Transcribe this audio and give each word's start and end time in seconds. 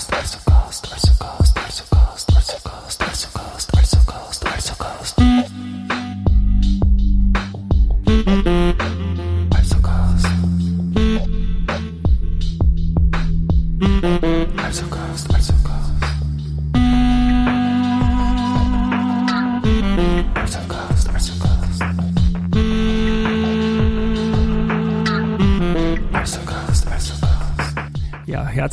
fast, 0.00 0.40
faster, 0.40 0.88
fast. 0.88 1.13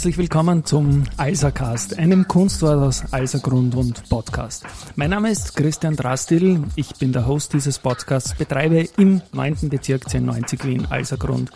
Herzlich 0.02 0.18
willkommen 0.18 0.66
zum 0.66 1.04
Alsercast, 1.18 2.00
einem 2.00 2.28
Kunstwort 2.28 2.80
aus 2.80 3.14
Alsergrund 3.14 3.76
und 3.76 4.10
Podcast. 4.10 4.66
Mein 4.96 5.12
Name 5.12 5.30
ist 5.30 5.56
Christian 5.56 5.96
Drastil, 5.96 6.64
ich 6.76 6.96
bin 6.96 7.14
der 7.14 7.28
Host 7.28 7.54
dieses 7.54 7.78
Podcasts, 7.78 8.34
betreibe 8.34 8.88
im 8.98 9.22
9. 9.32 9.70
Bezirk 9.70 10.06
1090 10.06 10.66
Wien 10.66 10.88
Alsergrund 10.90 11.52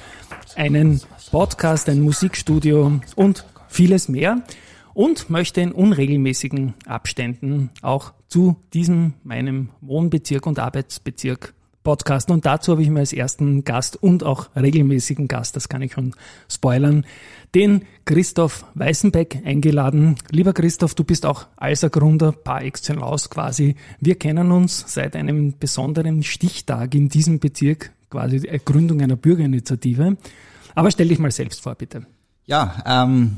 einen 0.55 1.01
Podcast, 1.31 1.89
ein 1.89 2.01
Musikstudio 2.01 3.01
und 3.15 3.45
vieles 3.67 4.09
mehr 4.09 4.43
und 4.93 5.31
möchte 5.31 5.61
in 5.61 5.71
unregelmäßigen 5.71 6.75
Abständen 6.85 7.71
auch 7.81 8.13
zu 8.27 8.57
diesem 8.75 9.13
meinem 9.23 9.69
Wohnbezirk 9.81 10.45
und 10.45 10.59
Arbeitsbezirk 10.59 11.54
Podcast. 11.85 12.29
Und 12.29 12.45
dazu 12.45 12.73
habe 12.73 12.81
ich 12.81 12.89
mir 12.89 12.99
als 12.99 13.13
ersten 13.13 13.63
Gast 13.63 13.95
und 13.95 14.25
auch 14.25 14.49
regelmäßigen 14.57 15.29
Gast, 15.29 15.55
das 15.55 15.69
kann 15.69 15.81
ich 15.81 15.93
schon 15.93 16.13
spoilern, 16.51 17.05
den 17.55 17.85
Christoph 18.03 18.65
Weißenbeck 18.73 19.43
eingeladen. 19.45 20.15
Lieber 20.31 20.51
Christoph, 20.51 20.95
du 20.95 21.05
bist 21.05 21.25
auch 21.25 21.47
Alsergründer 21.55 22.33
par 22.33 22.63
excellence 22.63 23.29
quasi. 23.29 23.75
Wir 24.01 24.15
kennen 24.15 24.51
uns 24.51 24.83
seit 24.87 25.15
einem 25.15 25.57
besonderen 25.57 26.23
Stichtag 26.23 26.93
in 26.93 27.07
diesem 27.07 27.39
Bezirk, 27.39 27.91
quasi 28.09 28.41
die 28.41 28.59
Gründung 28.65 28.99
einer 28.99 29.15
Bürgerinitiative. 29.15 30.17
Aber 30.73 30.91
stell 30.91 31.07
dich 31.07 31.19
mal 31.19 31.31
selbst 31.31 31.61
vor, 31.61 31.75
bitte. 31.75 32.05
Ja, 32.45 32.83
ähm, 32.85 33.37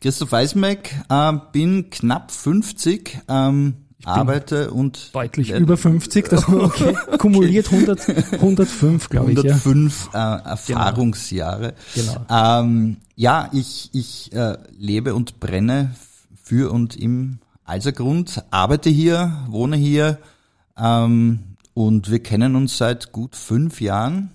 Christoph 0.00 0.32
Weißenbeck, 0.32 0.94
äh, 1.10 1.32
bin 1.52 1.90
knapp 1.90 2.30
50, 2.30 3.18
ähm, 3.28 3.74
arbeite 4.04 4.70
und 4.70 5.14
deutlich 5.14 5.50
über 5.52 5.76
50, 5.76 6.28
das 6.28 6.48
okay, 6.48 6.94
kumuliert 7.18 7.72
100, 7.72 8.08
105, 8.32 9.08
glaube 9.08 9.32
ich. 9.32 9.38
105 9.38 10.10
ja. 10.12 10.38
äh, 10.38 10.48
Erfahrungsjahre. 10.50 11.74
Genau. 11.94 12.12
genau. 12.12 12.60
Ähm, 12.60 12.96
ja, 13.16 13.48
ich, 13.52 13.90
ich 13.92 14.32
äh, 14.32 14.58
lebe 14.76 15.14
und 15.14 15.40
brenne 15.40 15.94
für 16.42 16.72
und 16.72 16.96
im 16.96 17.38
Alsergrund, 17.64 18.44
arbeite 18.50 18.90
hier, 18.90 19.44
wohne 19.48 19.76
hier 19.76 20.18
ähm, 20.76 21.56
und 21.74 22.10
wir 22.10 22.22
kennen 22.22 22.56
uns 22.56 22.76
seit 22.76 23.12
gut 23.12 23.36
fünf 23.36 23.80
Jahren. 23.80 24.30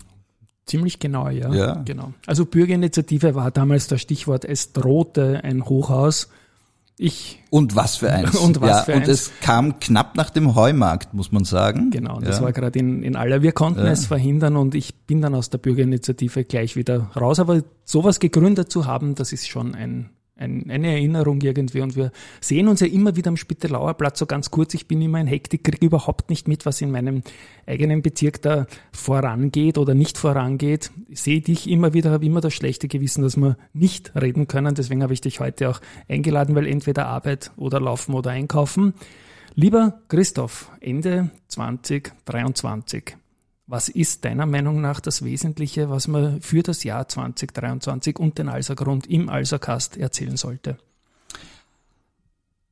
Ziemlich 0.65 0.99
genau, 0.99 1.29
ja. 1.29 1.53
ja. 1.53 1.73
Genau. 1.85 2.13
Also 2.25 2.45
Bürgerinitiative 2.45 3.35
war 3.35 3.51
damals 3.51 3.88
das 3.88 4.01
Stichwort. 4.01 4.43
Es 4.43 4.73
drohte 4.73 5.43
ein 5.43 5.65
Hochhaus 5.65 6.29
ich. 6.98 7.44
Und 7.50 7.76
was 7.76 7.95
für 7.95 8.12
eins. 8.12 8.36
Und 8.40 8.59
was 8.59 8.70
ja, 8.70 8.84
für 8.84 8.94
eins. 8.94 9.08
Und 9.08 9.14
es 9.14 9.31
kam 9.42 9.80
knapp 9.80 10.16
nach 10.16 10.30
dem 10.30 10.56
Heumarkt, 10.56 11.14
muss 11.14 11.31
man 11.31 11.44
sagen. 11.45 11.92
Genau, 11.92 12.20
das 12.20 12.38
ja. 12.38 12.44
war 12.44 12.52
gerade 12.52 12.80
in, 12.80 13.03
in 13.03 13.16
aller. 13.16 13.42
Wir 13.42 13.52
konnten 13.52 13.86
ja. 13.86 13.92
es 13.92 14.08
verhindern 14.08 14.56
und 14.58 14.76
ich 14.76 14.95
bin 15.06 15.22
dann 15.22 15.36
aus 15.36 15.50
der 15.50 15.59
Bürgerinitiative 15.59 16.44
gleich 16.44 16.75
wieder 16.75 17.12
raus. 17.16 17.40
Aber 17.40 17.62
sowas 17.86 18.20
gegründet 18.20 18.72
zu 18.72 18.86
haben, 18.86 19.16
das 19.16 19.31
ist 19.31 19.48
schon 19.48 19.75
ein, 19.75 20.09
ein, 20.38 20.69
eine 20.69 20.91
Erinnerung 20.91 21.41
irgendwie 21.41 21.81
und 21.81 21.95
wir 21.95 22.11
sehen 22.41 22.67
uns 22.67 22.80
ja 22.80 22.88
immer 22.88 23.16
wieder 23.16 23.30
am 23.30 23.38
Spittelauer 23.38 23.93
Platz 23.95 24.19
so 24.19 24.25
ganz 24.25 24.52
kurz. 24.52 24.73
Ich 24.73 24.88
bin 24.88 25.02
immer 25.02 25.17
ein 25.17 25.27
Hektik, 25.27 25.63
kriege 25.63 25.85
überhaupt 25.85 26.29
nicht 26.29 26.47
mit, 26.47 26.66
was 26.66 26.81
in 26.81 26.91
meinem 26.91 27.23
eigenen 27.66 28.02
Bezirk 28.02 28.41
da 28.41 28.67
vorangeht 28.91 29.78
oder 29.78 29.94
nicht 29.94 30.17
vorangeht. 30.17 30.91
Ich 31.09 31.22
sehe 31.22 31.41
dich 31.41 31.69
immer 31.69 31.94
wieder, 31.94 32.12
habe 32.12 32.25
immer 32.25 32.41
das 32.41 32.53
schlechte 32.53 32.88
Gewissen, 32.88 33.23
dass 33.23 33.38
wir 33.38 33.57
nicht 33.73 34.16
reden 34.16 34.47
können. 34.47 34.75
Deswegen 34.75 35.03
habe 35.03 35.13
ich 35.13 35.22
dich 35.22 35.39
heute 35.39 35.69
auch 35.69 35.81
eingeladen, 36.07 36.56
weil 36.56 36.67
entweder 36.67 37.07
Arbeit 37.07 37.51
oder 37.57 37.79
Laufen 37.79 38.13
oder 38.13 38.31
Einkaufen. 38.31 38.94
Lieber 39.56 40.01
Christoph, 40.07 40.72
Ende 40.81 41.31
2023. 41.47 43.17
Was 43.69 43.89
ist 43.89 44.23
deiner 44.23 44.45
Meinung 44.45 44.79
nach 44.79 45.01
das 45.01 45.25
Wesentliche, 45.25 45.89
was 45.89 46.07
man 46.07 46.39
für 46.39 46.63
das 46.63 46.85
Jahr 46.85 47.09
2023 47.09 48.17
und 48.17 48.38
den 48.38 48.47
Alsergrund 48.47 49.07
im 49.07 49.28
Alsercast 49.28 49.97
erzählen 49.97 50.38
sollte? 50.38 50.78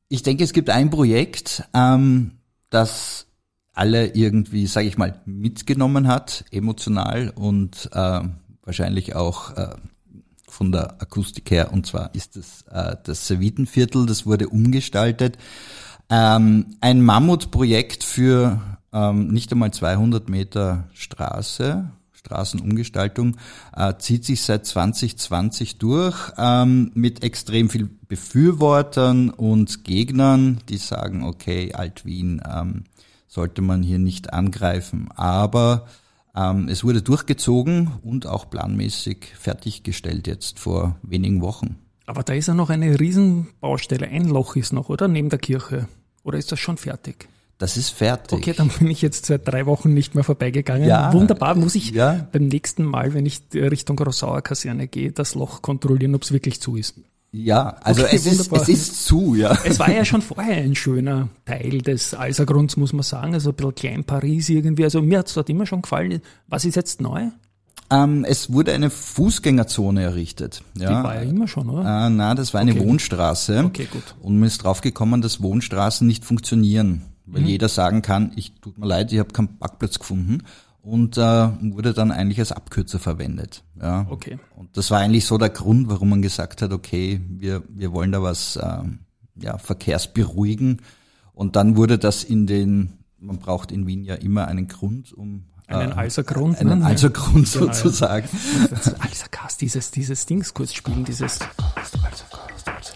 Ich 0.08 0.22
denke, 0.22 0.42
es 0.42 0.54
gibt 0.54 0.70
ein 0.70 0.88
Projekt, 0.88 1.64
ähm, 1.74 2.38
das 2.70 3.26
alle 3.74 4.14
irgendwie, 4.14 4.66
sage 4.66 4.88
ich 4.88 4.96
mal, 4.96 5.20
mitgenommen 5.26 6.08
hat, 6.08 6.46
emotional 6.50 7.30
und 7.34 7.90
äh, 7.92 8.20
wahrscheinlich 8.62 9.14
auch 9.14 9.54
äh, 9.54 9.76
von 10.48 10.72
der 10.72 11.02
Akustik 11.02 11.50
her. 11.50 11.74
Und 11.74 11.86
zwar 11.86 12.14
ist 12.14 12.38
es 12.38 12.62
äh, 12.70 12.96
das 13.04 13.26
Servitenviertel, 13.26 14.06
das 14.06 14.24
wurde 14.24 14.48
umgestaltet. 14.48 15.36
Ähm, 16.08 16.76
ein 16.80 17.02
Mammutprojekt 17.02 18.02
für 18.02 18.75
ähm, 18.96 19.28
nicht 19.28 19.52
einmal 19.52 19.72
200 19.72 20.28
Meter 20.30 20.88
Straße, 20.94 21.90
Straßenumgestaltung, 22.12 23.36
äh, 23.76 23.94
zieht 23.98 24.24
sich 24.24 24.42
seit 24.42 24.64
2020 24.64 25.78
durch 25.78 26.32
ähm, 26.38 26.90
mit 26.94 27.22
extrem 27.22 27.68
viel 27.68 27.88
Befürwortern 28.08 29.30
und 29.30 29.84
Gegnern, 29.84 30.58
die 30.68 30.78
sagen, 30.78 31.24
okay, 31.24 31.74
Alt-Wien 31.74 32.40
ähm, 32.50 32.84
sollte 33.28 33.60
man 33.60 33.82
hier 33.82 33.98
nicht 33.98 34.32
angreifen. 34.32 35.08
Aber 35.14 35.86
ähm, 36.34 36.68
es 36.68 36.82
wurde 36.82 37.02
durchgezogen 37.02 37.92
und 38.02 38.26
auch 38.26 38.48
planmäßig 38.48 39.34
fertiggestellt 39.38 40.26
jetzt 40.26 40.58
vor 40.58 40.96
wenigen 41.02 41.42
Wochen. 41.42 41.76
Aber 42.06 42.22
da 42.22 42.32
ist 42.32 42.46
ja 42.46 42.54
noch 42.54 42.70
eine 42.70 42.98
Riesenbaustelle. 42.98 44.06
Ein 44.06 44.28
Loch 44.28 44.56
ist 44.56 44.72
noch, 44.72 44.88
oder? 44.88 45.06
Neben 45.08 45.28
der 45.28 45.40
Kirche. 45.40 45.88
Oder 46.22 46.38
ist 46.38 46.50
das 46.50 46.60
schon 46.60 46.76
fertig? 46.76 47.28
Das 47.58 47.78
ist 47.78 47.90
fertig. 47.90 48.38
Okay, 48.38 48.52
dann 48.54 48.68
bin 48.68 48.90
ich 48.90 49.00
jetzt 49.00 49.26
seit 49.26 49.48
drei 49.48 49.64
Wochen 49.64 49.94
nicht 49.94 50.14
mehr 50.14 50.24
vorbeigegangen. 50.24 50.86
Ja, 50.86 51.12
Wunderbar, 51.12 51.54
muss 51.54 51.74
ich 51.74 51.90
ja. 51.90 52.28
beim 52.30 52.48
nächsten 52.48 52.84
Mal, 52.84 53.14
wenn 53.14 53.24
ich 53.24 53.42
Richtung 53.54 53.98
Rossauer 53.98 54.42
Kaserne 54.42 54.88
gehe, 54.88 55.12
das 55.12 55.34
Loch 55.34 55.62
kontrollieren, 55.62 56.14
ob 56.14 56.22
es 56.22 56.32
wirklich 56.32 56.60
zu 56.60 56.76
ist. 56.76 56.96
Ja, 57.32 57.76
also 57.82 58.02
okay, 58.04 58.16
es, 58.16 58.26
ist, 58.26 58.52
es 58.52 58.68
ist 58.68 59.06
zu, 59.06 59.34
ja. 59.34 59.58
Es 59.64 59.78
war 59.78 59.90
ja 59.90 60.04
schon 60.04 60.22
vorher 60.22 60.62
ein 60.62 60.74
schöner 60.74 61.28
Teil 61.44 61.82
des 61.82 62.14
Alsergrunds, 62.14 62.76
muss 62.76 62.92
man 62.92 63.02
sagen. 63.02 63.34
Also 63.34 63.50
ein 63.50 63.56
bisschen 63.56 63.74
Klein 63.74 64.04
Paris 64.04 64.48
irgendwie. 64.48 64.84
Also 64.84 65.02
mir 65.02 65.18
hat 65.18 65.28
es 65.28 65.34
dort 65.34 65.50
immer 65.50 65.66
schon 65.66 65.82
gefallen. 65.82 66.22
Was 66.46 66.64
ist 66.64 66.76
jetzt 66.76 67.00
neu? 67.00 67.28
Ähm, 67.90 68.24
es 68.24 68.52
wurde 68.52 68.72
eine 68.72 68.90
Fußgängerzone 68.90 70.02
errichtet. 70.02 70.62
Ja. 70.78 70.88
Die 70.88 71.04
war 71.04 71.14
ja 71.16 71.22
immer 71.22 71.46
schon, 71.46 71.68
oder? 71.68 72.06
Äh, 72.06 72.10
nein, 72.10 72.36
das 72.36 72.54
war 72.54 72.60
eine 72.60 72.72
okay. 72.72 72.80
Wohnstraße. 72.80 73.64
Okay, 73.64 73.88
gut. 73.90 74.14
Und 74.22 74.38
man 74.38 74.46
ist 74.46 74.58
draufgekommen, 74.58 75.20
dass 75.20 75.42
Wohnstraßen 75.42 76.06
nicht 76.06 76.24
funktionieren 76.24 77.02
weil 77.26 77.42
mhm. 77.42 77.48
jeder 77.48 77.68
sagen 77.68 78.02
kann, 78.02 78.32
ich 78.36 78.54
tut 78.60 78.78
mir 78.78 78.86
leid, 78.86 79.12
ich 79.12 79.18
habe 79.18 79.32
keinen 79.32 79.58
Parkplatz 79.58 79.98
gefunden 79.98 80.42
und 80.80 81.18
äh, 81.18 81.20
wurde 81.20 81.92
dann 81.92 82.12
eigentlich 82.12 82.38
als 82.38 82.52
Abkürzer 82.52 83.00
verwendet. 83.00 83.64
Ja. 83.80 84.06
Okay. 84.08 84.38
Und 84.54 84.76
das 84.76 84.90
war 84.92 85.00
eigentlich 85.00 85.26
so 85.26 85.36
der 85.36 85.50
Grund, 85.50 85.88
warum 85.88 86.10
man 86.10 86.22
gesagt 86.22 86.62
hat, 86.62 86.72
okay, 86.72 87.20
wir, 87.28 87.64
wir 87.68 87.92
wollen 87.92 88.12
da 88.12 88.22
was 88.22 88.56
äh, 88.56 88.82
ja, 89.34 89.58
verkehrsberuhigen. 89.58 90.82
Und 91.32 91.56
dann 91.56 91.76
wurde 91.76 91.98
das 91.98 92.22
in 92.22 92.46
den, 92.46 92.92
man 93.18 93.38
braucht 93.38 93.72
in 93.72 93.86
Wien 93.86 94.04
ja 94.04 94.14
immer 94.14 94.46
einen 94.46 94.68
Grund, 94.68 95.12
um 95.12 95.46
einen 95.66 95.90
äh, 95.90 95.94
Alsergrund. 95.94 96.58
Einen 96.58 96.78
ne? 96.78 96.86
Alsergrund 96.86 97.52
genau, 97.52 97.72
sozusagen. 97.72 98.28
Alsercast, 99.00 99.60
dieses, 99.60 99.90
dieses 99.90 100.24
Dings 100.26 100.54
kurz 100.54 100.72
spielen, 100.72 101.04
dieses. 101.04 101.40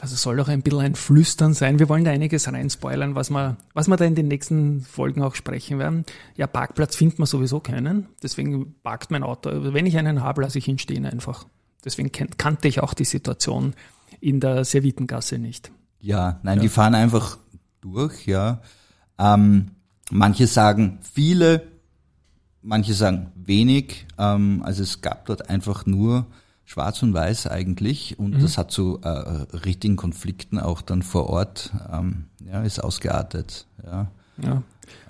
Also 0.00 0.16
soll 0.16 0.36
doch 0.36 0.48
ein 0.48 0.62
bisschen 0.62 0.80
ein 0.80 0.94
Flüstern 0.94 1.54
sein. 1.54 1.78
Wir 1.78 1.88
wollen 1.88 2.04
da 2.04 2.10
einiges 2.10 2.46
reinspoilern, 2.46 3.14
was 3.14 3.30
wir, 3.30 3.56
was 3.74 3.88
wir 3.88 3.96
da 3.96 4.04
in 4.04 4.14
den 4.14 4.28
nächsten 4.28 4.82
Folgen 4.82 5.22
auch 5.22 5.34
sprechen 5.34 5.78
werden. 5.78 6.04
Ja, 6.36 6.46
Parkplatz 6.46 6.96
findet 6.96 7.18
man 7.18 7.26
sowieso 7.26 7.60
keinen. 7.60 8.08
Deswegen 8.22 8.74
parkt 8.82 9.10
mein 9.10 9.22
Auto. 9.22 9.50
Also 9.50 9.74
wenn 9.74 9.86
ich 9.86 9.96
einen 9.98 10.22
habe, 10.22 10.42
lasse 10.42 10.58
ich 10.58 10.68
ihn 10.68 10.78
stehen 10.78 11.06
einfach. 11.06 11.46
Deswegen 11.84 12.10
kannte 12.12 12.68
ich 12.68 12.80
auch 12.80 12.94
die 12.94 13.04
Situation 13.04 13.74
in 14.20 14.40
der 14.40 14.64
Servitengasse 14.64 15.38
nicht. 15.38 15.70
Ja, 16.00 16.40
nein, 16.42 16.58
ja. 16.58 16.62
die 16.62 16.68
fahren 16.68 16.94
einfach 16.94 17.38
durch, 17.80 18.26
ja. 18.26 18.60
Ähm, 19.18 19.72
manche 20.10 20.46
sagen 20.46 20.98
viele, 21.02 21.66
manche 22.62 22.94
sagen 22.94 23.32
wenig. 23.34 24.06
Ähm, 24.18 24.62
also 24.64 24.82
es 24.82 25.00
gab 25.00 25.26
dort 25.26 25.48
einfach 25.48 25.86
nur 25.86 26.26
schwarz 26.70 27.02
und 27.02 27.12
weiß 27.12 27.48
eigentlich 27.48 28.16
und 28.16 28.36
mhm. 28.36 28.42
das 28.42 28.56
hat 28.56 28.70
zu 28.70 29.00
äh, 29.02 29.08
richtigen 29.08 29.96
Konflikten 29.96 30.60
auch 30.60 30.82
dann 30.82 31.02
vor 31.02 31.28
Ort 31.28 31.72
ähm, 31.92 32.26
ja, 32.46 32.62
ist 32.62 32.78
ausgeartet. 32.78 33.66
Ja. 33.84 34.06
ja. 34.40 34.62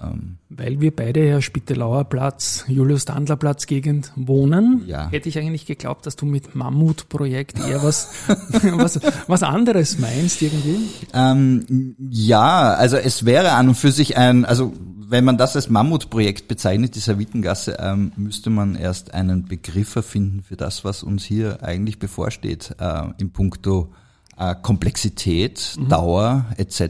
Ähm, 0.03 0.39
Weil 0.49 0.81
wir 0.81 0.97
beide 0.97 1.27
ja 1.27 1.43
Spittelauer 1.43 2.05
Platz, 2.05 2.65
Julius-Dandler-Platz 2.67 3.67
Gegend 3.67 4.11
wohnen, 4.17 4.85
ja. 4.87 5.11
hätte 5.11 5.29
ich 5.29 5.39
eigentlich 5.39 5.67
geglaubt, 5.67 6.07
dass 6.07 6.17
du 6.17 6.25
mit 6.25 6.55
Mammut-Projekt 6.55 7.59
eher 7.59 7.83
was, 7.83 8.09
was, 8.27 8.99
was 9.27 9.43
anderes 9.43 9.99
meinst 9.99 10.41
irgendwie. 10.41 10.89
Ähm, 11.13 11.95
ja, 11.99 12.73
also 12.73 12.97
es 12.97 13.27
wäre 13.27 13.53
an 13.53 13.69
und 13.69 13.75
für 13.75 13.93
sich 13.93 14.17
ein, 14.17 14.47
also 14.47 14.73
wenn 15.11 15.25
man 15.25 15.37
das 15.37 15.57
als 15.57 15.69
Mammutprojekt 15.69 16.47
bezeichnet, 16.47 16.95
die 16.95 17.01
Servitengasse, 17.01 17.77
ähm, 17.81 18.13
müsste 18.17 18.49
man 18.49 18.77
erst 18.77 19.13
einen 19.13 19.45
Begriff 19.45 19.97
erfinden 19.97 20.43
für 20.43 20.57
das, 20.57 20.85
was 20.85 21.03
uns 21.03 21.25
hier 21.25 21.65
eigentlich 21.65 21.99
bevorsteht, 21.99 22.77
äh, 22.79 23.03
in 23.19 23.33
puncto 23.33 23.93
äh, 24.39 24.55
Komplexität, 24.63 25.77
mhm. 25.79 25.89
Dauer 25.89 26.47
etc., 26.57 26.81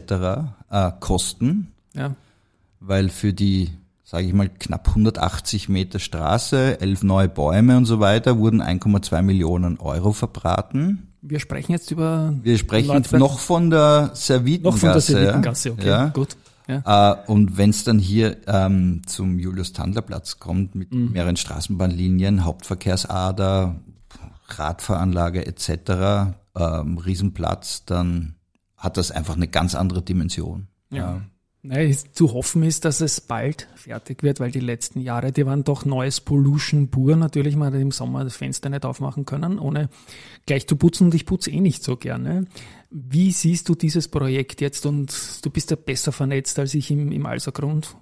äh, 0.69 0.91
Kosten. 0.99 1.71
Ja. 1.95 2.15
Weil 2.79 3.09
für 3.09 3.33
die, 3.33 3.71
sage 4.03 4.27
ich 4.27 4.33
mal, 4.33 4.49
knapp 4.49 4.89
180 4.89 5.67
Meter 5.67 5.97
Straße, 5.97 6.79
elf 6.79 7.01
neue 7.01 7.27
Bäume 7.27 7.75
und 7.75 7.85
so 7.85 7.99
weiter 7.99 8.37
wurden 8.37 8.61
1,2 8.61 9.23
Millionen 9.23 9.79
Euro 9.79 10.13
verbraten. 10.13 11.07
Wir 11.23 11.39
sprechen 11.39 11.71
jetzt 11.71 11.89
über. 11.89 12.35
Wir 12.43 12.59
sprechen 12.59 12.87
Nordwärts 12.87 13.19
noch 13.19 13.39
von 13.39 13.71
der 13.71 14.11
Servitengasse. 14.13 14.75
Noch 14.75 14.77
von 14.77 14.89
der 14.91 15.01
Servitengasse, 15.01 15.71
okay, 15.71 15.87
ja. 15.87 16.07
gut. 16.09 16.35
Ja. 16.67 17.13
Äh, 17.13 17.31
und 17.31 17.57
wenn 17.57 17.69
es 17.69 17.83
dann 17.83 17.99
hier 17.99 18.37
ähm, 18.47 19.01
zum 19.05 19.39
Julius-Tandler-Platz 19.39 20.39
kommt 20.39 20.75
mit 20.75 20.93
mhm. 20.93 21.11
mehreren 21.11 21.37
Straßenbahnlinien, 21.37 22.45
Hauptverkehrsader, 22.45 23.75
Radfahranlage 24.47 25.45
etc., 25.45 26.35
ähm, 26.55 26.97
Riesenplatz, 26.97 27.85
dann 27.85 28.35
hat 28.77 28.97
das 28.97 29.11
einfach 29.11 29.35
eine 29.35 29.47
ganz 29.47 29.75
andere 29.75 30.01
Dimension. 30.01 30.67
Ja. 30.89 30.97
ja. 30.97 31.21
Zu 32.13 32.33
hoffen 32.33 32.63
ist, 32.63 32.85
dass 32.85 33.01
es 33.01 33.21
bald 33.21 33.67
fertig 33.75 34.23
wird, 34.23 34.39
weil 34.39 34.49
die 34.49 34.59
letzten 34.59 34.99
Jahre, 34.99 35.31
die 35.31 35.45
waren 35.45 35.63
doch 35.63 35.85
neues 35.85 36.19
Pollution 36.19 36.89
pur. 36.89 37.15
Natürlich, 37.15 37.55
man 37.55 37.71
hat 37.71 37.79
im 37.79 37.91
Sommer 37.91 38.23
das 38.23 38.35
Fenster 38.35 38.69
nicht 38.69 38.83
aufmachen 38.83 39.25
können, 39.25 39.59
ohne 39.59 39.89
gleich 40.47 40.67
zu 40.67 40.75
putzen. 40.75 41.05
Und 41.05 41.13
ich 41.13 41.27
putze 41.27 41.51
eh 41.51 41.59
nicht 41.59 41.83
so 41.83 41.97
gerne. 41.97 42.47
Wie 42.89 43.31
siehst 43.31 43.69
du 43.69 43.75
dieses 43.75 44.07
Projekt 44.07 44.59
jetzt? 44.59 44.87
Und 44.87 45.13
du 45.45 45.51
bist 45.51 45.69
ja 45.69 45.75
besser 45.75 46.11
vernetzt 46.11 46.57
als 46.57 46.73
ich 46.73 46.89
im, 46.89 47.11
im 47.11 47.27
Alsergrund. 47.27 47.95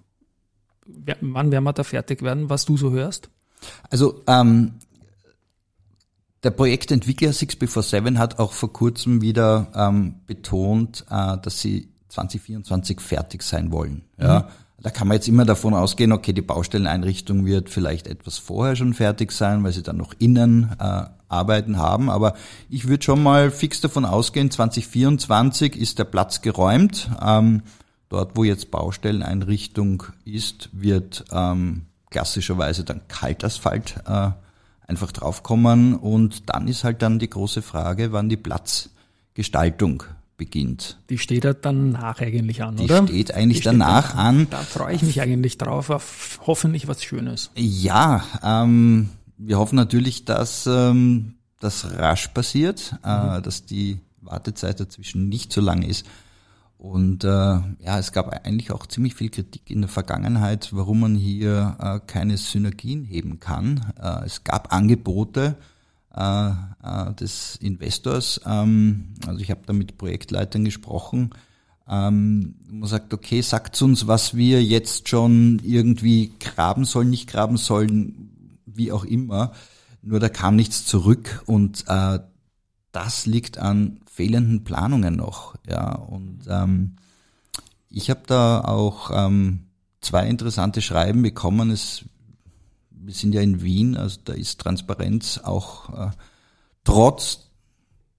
Wann 0.85 1.51
werden 1.51 1.63
wir 1.65 1.73
da 1.73 1.83
fertig 1.83 2.21
werden, 2.21 2.49
was 2.49 2.63
du 2.65 2.77
so 2.77 2.91
hörst? 2.91 3.29
Also 3.89 4.23
ähm, 4.25 4.75
der 6.43 6.51
Projektentwickler 6.51 7.31
6B47 7.31 8.17
hat 8.17 8.39
auch 8.39 8.53
vor 8.53 8.71
kurzem 8.71 9.21
wieder 9.21 9.69
ähm, 9.75 10.21
betont, 10.25 11.05
äh, 11.09 11.37
dass 11.37 11.59
sie 11.59 11.89
2024 12.09 12.99
fertig 12.99 13.43
sein 13.43 13.71
wollen. 13.71 14.03
Ja. 14.19 14.39
Mhm. 14.39 14.45
Da 14.81 14.91
kann 14.91 15.09
man 15.09 15.15
jetzt 15.15 15.27
immer 15.27 15.45
davon 15.45 15.73
ausgehen, 15.73 16.13
okay, 16.13 16.31
die 16.31 16.41
Baustelleneinrichtung 16.41 17.45
wird 17.45 17.69
vielleicht 17.69 18.07
etwas 18.07 18.37
vorher 18.37 18.77
schon 18.77 18.93
fertig 18.93 19.33
sein, 19.33 19.63
weil 19.63 19.73
sie 19.73 19.83
dann 19.83 19.97
noch 19.97 20.13
innen 20.19 20.71
äh, 20.79 21.03
Arbeiten 21.27 21.77
haben. 21.77 22.09
Aber 22.09 22.35
ich 22.69 22.87
würde 22.87 23.03
schon 23.03 23.21
mal 23.21 23.51
fix 23.51 23.81
davon 23.81 24.05
ausgehen, 24.05 24.51
2024 24.51 25.75
ist 25.75 25.99
der 25.99 26.05
Platz 26.05 26.41
geräumt. 26.41 27.09
Ähm, 27.21 27.63
dort, 28.07 28.37
wo 28.37 28.45
jetzt 28.45 28.71
Baustelleneinrichtung 28.71 30.03
ist, 30.23 30.69
wird 30.71 31.25
ähm, 31.31 31.87
klassischerweise 32.09 32.85
dann 32.85 33.01
Kaltasphalt 33.09 33.95
äh, 34.07 34.31
einfach 34.87 35.11
draufkommen. 35.11 35.95
Und 35.95 36.49
dann 36.49 36.67
ist 36.69 36.85
halt 36.85 37.01
dann 37.01 37.19
die 37.19 37.29
große 37.29 37.61
Frage, 37.61 38.13
wann 38.13 38.29
die 38.29 38.37
Platzgestaltung 38.37 40.03
beginnt. 40.39 40.97
Die 41.11 41.19
steht 41.19 41.43
ja 41.43 41.53
danach 41.53 42.19
eigentlich 42.19 42.63
an, 42.63 42.77
die 42.77 42.85
oder? 42.85 43.01
Die 43.01 43.13
steht 43.13 43.35
eigentlich 43.35 43.59
die 43.59 43.65
danach 43.65 44.07
steht 44.07 44.17
an. 44.17 44.47
Da 44.49 44.57
freue 44.57 44.95
ich 44.95 45.03
mich 45.03 45.21
eigentlich 45.21 45.59
drauf, 45.59 45.91
auf 45.91 46.39
hoffentlich 46.47 46.87
was 46.87 47.03
Schönes. 47.03 47.51
Ja, 47.55 48.23
ähm, 48.41 49.09
wir 49.37 49.59
hoffen 49.59 49.75
natürlich, 49.75 50.25
dass 50.25 50.65
ähm, 50.65 51.35
das 51.59 51.91
rasch 51.91 52.29
passiert, 52.29 52.95
äh, 53.05 53.37
mhm. 53.37 53.43
dass 53.43 53.65
die 53.65 53.99
Wartezeit 54.21 54.79
dazwischen 54.79 55.29
nicht 55.29 55.53
so 55.53 55.61
lang 55.61 55.83
ist. 55.83 56.07
Und 56.79 57.25
äh, 57.25 57.27
ja, 57.27 57.99
es 57.99 58.13
gab 58.13 58.29
eigentlich 58.45 58.71
auch 58.71 58.87
ziemlich 58.87 59.13
viel 59.13 59.29
Kritik 59.29 59.69
in 59.69 59.81
der 59.81 59.89
Vergangenheit, 59.89 60.69
warum 60.71 61.01
man 61.01 61.15
hier 61.15 61.75
äh, 61.77 61.99
keine 62.07 62.37
Synergien 62.37 63.03
heben 63.03 63.41
kann. 63.41 63.93
Äh, 64.01 64.25
es 64.25 64.45
gab 64.45 64.73
Angebote 64.73 65.57
äh, 66.15 66.49
äh, 66.49 67.13
des 67.15 67.55
Investors, 67.57 68.41
ähm, 68.45 69.15
also 69.27 69.39
ich 69.39 69.51
habe 69.51 69.61
da 69.65 69.73
mit 69.73 69.97
Projektleitern 69.97 70.65
gesprochen, 70.65 71.31
ähm, 71.89 72.55
man 72.69 72.87
sagt, 72.87 73.13
okay, 73.13 73.41
sagt 73.41 73.81
uns, 73.81 74.05
was 74.05 74.35
wir 74.35 74.63
jetzt 74.63 75.09
schon 75.09 75.59
irgendwie 75.63 76.31
graben 76.39 76.85
sollen, 76.85 77.09
nicht 77.09 77.27
graben 77.27 77.57
sollen, 77.57 78.59
wie 78.65 78.91
auch 78.91 79.03
immer. 79.03 79.53
Nur 80.01 80.19
da 80.19 80.29
kam 80.29 80.55
nichts 80.55 80.85
zurück 80.85 81.43
und 81.47 81.85
äh, 81.87 82.19
das 82.91 83.25
liegt 83.25 83.57
an 83.57 83.99
fehlenden 84.05 84.63
Planungen 84.63 85.15
noch. 85.15 85.55
Ja, 85.67 85.95
und 85.95 86.41
ähm, 86.47 86.95
ich 87.89 88.09
habe 88.09 88.21
da 88.27 88.61
auch 88.61 89.09
ähm, 89.11 89.65
zwei 90.01 90.27
interessante 90.27 90.81
Schreiben 90.81 91.21
bekommen. 91.23 91.71
Es, 91.71 92.05
wir 93.09 93.15
sind 93.15 93.33
ja 93.33 93.41
in 93.41 93.63
Wien, 93.63 93.97
also 93.97 94.19
da 94.23 94.33
ist 94.33 94.61
Transparenz 94.61 95.39
auch 95.39 96.09
äh, 96.09 96.11
trotz 96.83 97.49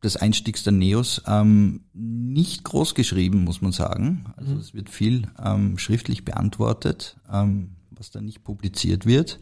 des 0.02 0.16
Einstiegs 0.16 0.64
der 0.64 0.72
Neos 0.72 1.22
ähm, 1.28 1.82
nicht 1.92 2.64
groß 2.64 2.96
geschrieben, 2.96 3.44
muss 3.44 3.62
man 3.62 3.70
sagen. 3.70 4.24
Also 4.36 4.54
mhm. 4.54 4.58
es 4.58 4.74
wird 4.74 4.90
viel 4.90 5.28
ähm, 5.40 5.78
schriftlich 5.78 6.24
beantwortet, 6.24 7.18
ähm, 7.32 7.76
was 7.92 8.10
da 8.10 8.20
nicht 8.20 8.42
publiziert 8.42 9.06
wird, 9.06 9.38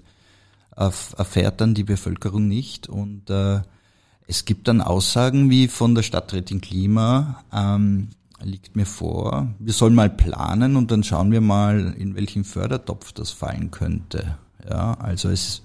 erfährt 0.76 1.62
dann 1.62 1.72
die 1.72 1.84
Bevölkerung 1.84 2.46
nicht 2.46 2.86
und 2.86 3.30
äh, 3.30 3.62
es 4.26 4.44
gibt 4.44 4.68
dann 4.68 4.82
Aussagen 4.82 5.48
wie 5.48 5.66
von 5.66 5.94
der 5.94 6.02
Stadträtin 6.02 6.60
Klima, 6.60 7.42
ähm, 7.54 8.10
liegt 8.42 8.76
mir 8.76 8.84
vor, 8.84 9.54
wir 9.58 9.72
sollen 9.72 9.94
mal 9.94 10.10
planen 10.10 10.76
und 10.76 10.90
dann 10.90 11.04
schauen 11.04 11.32
wir 11.32 11.40
mal, 11.40 11.94
in 11.96 12.14
welchen 12.16 12.44
Fördertopf 12.44 13.12
das 13.12 13.30
fallen 13.30 13.70
könnte. 13.70 14.36
Ja, 14.69 14.94
also 14.94 15.28
es 15.28 15.62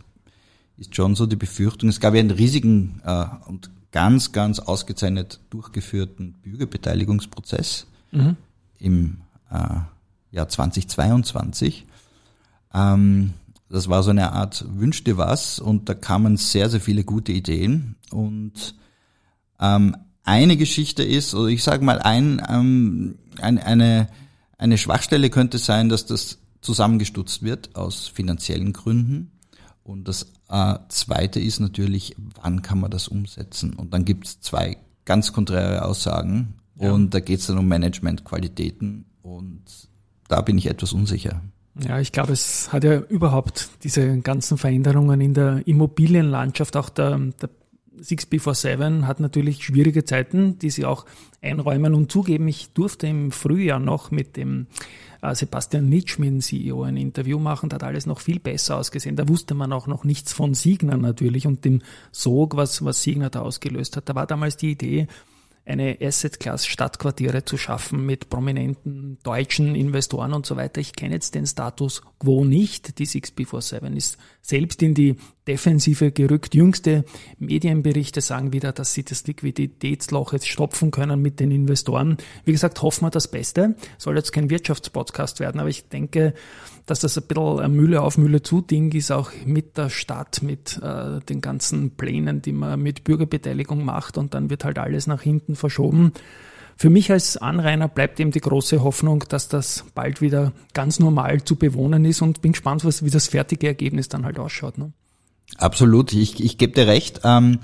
ist 0.78 0.96
schon 0.96 1.16
so 1.16 1.26
die 1.26 1.36
Befürchtung, 1.36 1.90
es 1.90 2.00
gab 2.00 2.14
ja 2.14 2.20
einen 2.20 2.32
riesigen 2.32 3.02
äh, 3.06 3.26
und 3.46 3.70
ganz, 3.92 4.32
ganz 4.32 4.60
ausgezeichnet 4.60 5.40
durchgeführten 5.50 6.34
Bürgerbeteiligungsprozess 6.42 7.88
mhm. 8.12 8.36
im 8.80 9.22
äh, 9.52 9.82
Jahr 10.32 10.50
2022. 10.50 11.86
Ähm, 12.74 13.34
das 13.70 13.88
war 13.88 14.04
so 14.04 14.10
eine 14.10 14.34
Art 14.34 14.66
Wünsch 14.76 15.04
dir 15.04 15.18
was 15.18 15.60
und 15.60 15.90
da 15.90 15.94
kamen 15.94 16.38
sehr, 16.38 16.70
sehr 16.70 16.82
viele 16.82 17.04
gute 17.04 17.32
Ideen. 17.32 17.96
Und 18.12 18.76
ähm, 19.60 19.96
eine 20.24 20.58
Geschichte 20.58 21.04
ist, 21.04 21.34
oder 21.34 21.50
ich 21.50 21.64
sage 21.64 21.84
mal, 21.84 22.00
ein, 22.00 22.42
ähm, 22.50 23.16
ein, 23.42 23.60
eine, 23.60 24.10
eine 24.58 24.78
Schwachstelle 24.78 25.30
könnte 25.30 25.58
sein, 25.58 25.90
dass 25.90 26.06
das 26.06 26.40
zusammengestutzt 26.64 27.44
wird 27.44 27.76
aus 27.76 28.08
finanziellen 28.08 28.74
Gründen. 28.74 29.32
Und 29.84 30.08
das 30.08 30.32
äh, 30.50 30.76
Zweite 30.88 31.40
ist 31.40 31.60
natürlich, 31.60 32.16
wann 32.42 32.62
kann 32.62 32.80
man 32.80 32.90
das 32.90 33.08
umsetzen? 33.08 33.74
Und 33.74 33.94
dann 33.94 34.06
gibt 34.06 34.26
es 34.26 34.42
zwei 34.42 34.78
ganz 35.06 35.34
konträre 35.34 35.84
Aussagen. 35.84 36.56
Ja. 36.80 36.92
Und 36.92 37.14
da 37.14 37.20
geht 37.20 37.40
es 37.40 37.48
dann 37.48 37.58
um 37.58 37.68
Managementqualitäten. 37.68 39.06
Und 39.22 39.64
da 40.30 40.42
bin 40.42 40.58
ich 40.58 40.68
etwas 40.68 40.94
unsicher. 40.94 41.42
Ja, 41.80 42.00
ich 42.00 42.12
glaube, 42.12 42.34
es 42.34 42.72
hat 42.72 42.84
ja 42.84 43.00
überhaupt 43.00 43.70
diese 43.84 44.20
ganzen 44.20 44.58
Veränderungen 44.58 45.20
in 45.22 45.34
der 45.34 45.68
Immobilienlandschaft, 45.68 46.78
auch 46.78 46.90
der, 46.90 47.18
der 47.42 47.50
6B47 48.00 49.04
hat 49.04 49.20
natürlich 49.20 49.64
schwierige 49.64 50.04
Zeiten, 50.04 50.58
die 50.60 50.70
sie 50.70 50.86
auch 50.86 51.06
einräumen 51.42 51.94
und 51.94 52.12
zugeben. 52.12 52.48
Ich 52.48 52.70
durfte 52.74 53.08
im 53.08 53.32
Frühjahr 53.32 53.80
noch 53.80 54.12
mit 54.12 54.36
dem 54.38 54.68
äh, 55.22 55.36
Sebastian 55.36 55.90
Nitschmin, 55.90 56.42
CEO, 56.42 56.84
ein 56.84 56.98
Interview 56.98 57.40
machen. 57.40 57.70
Da 57.70 57.76
hat 57.76 57.84
alles 57.84 58.06
noch 58.06 58.20
viel 58.20 58.40
besser 58.40 58.78
ausgesehen. 58.78 59.16
Da 59.16 59.28
wusste 59.28 59.54
man 59.54 59.72
auch 59.74 59.88
noch 59.88 60.04
nichts 60.04 60.34
von 60.34 60.54
Signer 60.54 60.98
natürlich 60.98 61.48
und 61.48 61.66
dem 61.66 61.82
Sog, 62.12 62.56
was, 62.56 62.84
was 62.84 63.04
Signer 63.04 63.30
da 63.30 63.42
ausgelöst 63.42 63.98
hat. 63.98 64.10
Da 64.10 64.16
war 64.16 64.28
damals 64.28 64.58
die 64.58 64.72
Idee, 64.72 65.08
eine 65.66 65.98
Asset-Class-Stadtquartiere 66.02 67.46
zu 67.46 67.58
schaffen 67.58 68.06
mit 68.06 68.30
prominenten 68.30 69.18
deutschen 69.24 69.76
Investoren 69.76 70.34
und 70.34 70.46
so 70.46 70.58
weiter. 70.58 70.82
Ich 70.82 70.94
kenne 70.94 71.14
jetzt 71.16 71.36
den 71.36 71.48
Status 71.48 72.02
quo 72.20 72.44
nicht. 72.44 73.00
Die 73.00 73.08
6B47 73.08 73.96
ist 73.96 74.18
selbst 74.42 74.82
in 74.84 74.94
die 74.94 75.16
Defensive 75.48 76.12
gerückt. 76.12 76.54
Jüngste 76.54 77.06
Medienberichte 77.38 78.22
sagen 78.22 78.54
wieder, 78.54 78.72
dass 78.72 78.94
sie 78.94 79.04
das 79.04 79.26
Liquiditätsloch 79.26 80.34
jetzt 80.34 80.48
stopfen 80.48 80.92
können 80.92 81.22
mit 81.22 81.40
den 81.40 81.52
Investoren. 81.52 82.18
Wie 82.44 82.52
gesagt, 82.52 82.82
hoffen 82.82 83.06
wir 83.06 83.10
das 83.10 83.30
Beste. 83.30 83.76
Soll 83.98 84.18
jetzt 84.18 84.32
kein 84.32 84.50
Wirtschaftspodcast 84.50 85.40
werden, 85.40 85.60
aber 85.60 85.70
ich 85.70 85.88
denke, 85.88 86.34
dass 86.86 87.00
das 87.00 87.18
ein 87.18 87.24
bisschen 87.28 87.60
ein 87.60 87.72
Mühle 87.72 88.02
auf 88.02 88.18
Mühle 88.18 88.42
zu 88.42 88.62
Ding 88.62 88.92
ist, 88.94 89.12
auch 89.12 89.32
mit 89.46 89.78
der 89.78 89.90
Stadt, 89.90 90.42
mit 90.44 90.80
äh, 90.82 91.22
den 91.22 91.40
ganzen 91.40 91.92
Plänen, 91.92 92.42
die 92.42 92.52
man 92.52 92.82
mit 92.82 93.04
Bürgerbeteiligung 93.04 93.86
macht 93.86 94.18
und 94.18 94.34
dann 94.34 94.50
wird 94.50 94.66
halt 94.66 94.78
alles 94.78 95.08
nach 95.08 95.22
hinten 95.22 95.53
verschoben. 95.56 96.14
für 96.76 96.90
mich 96.90 97.12
als 97.12 97.38
Anrainer 97.38 97.88
bleibt 97.88 98.20
eben 98.20 98.32
die 98.32 98.42
große 98.42 98.84
Hoffnung, 98.84 99.24
dass 99.30 99.48
das 99.48 99.86
bald 99.94 100.22
wieder 100.22 100.54
ganz 100.74 101.00
normal 101.00 101.44
zu 101.44 101.56
bewohnen 101.56 102.04
ist 102.06 102.22
und 102.22 102.42
bin 102.42 102.54
gespannt, 102.54 102.84
was, 102.84 103.06
wie 103.06 103.10
das 103.10 103.28
fertige 103.28 103.68
Ergebnis 103.68 104.10
dann 104.10 104.26
halt 104.26 104.40
ausschaut. 104.40 104.78
Ne? 104.78 104.92
Absolut, 105.58 106.14
ich, 106.14 106.44
ich 106.44 106.58
gebe 106.58 106.74
dir 106.74 106.88
recht. 106.88 107.22
Ähm, 107.24 107.60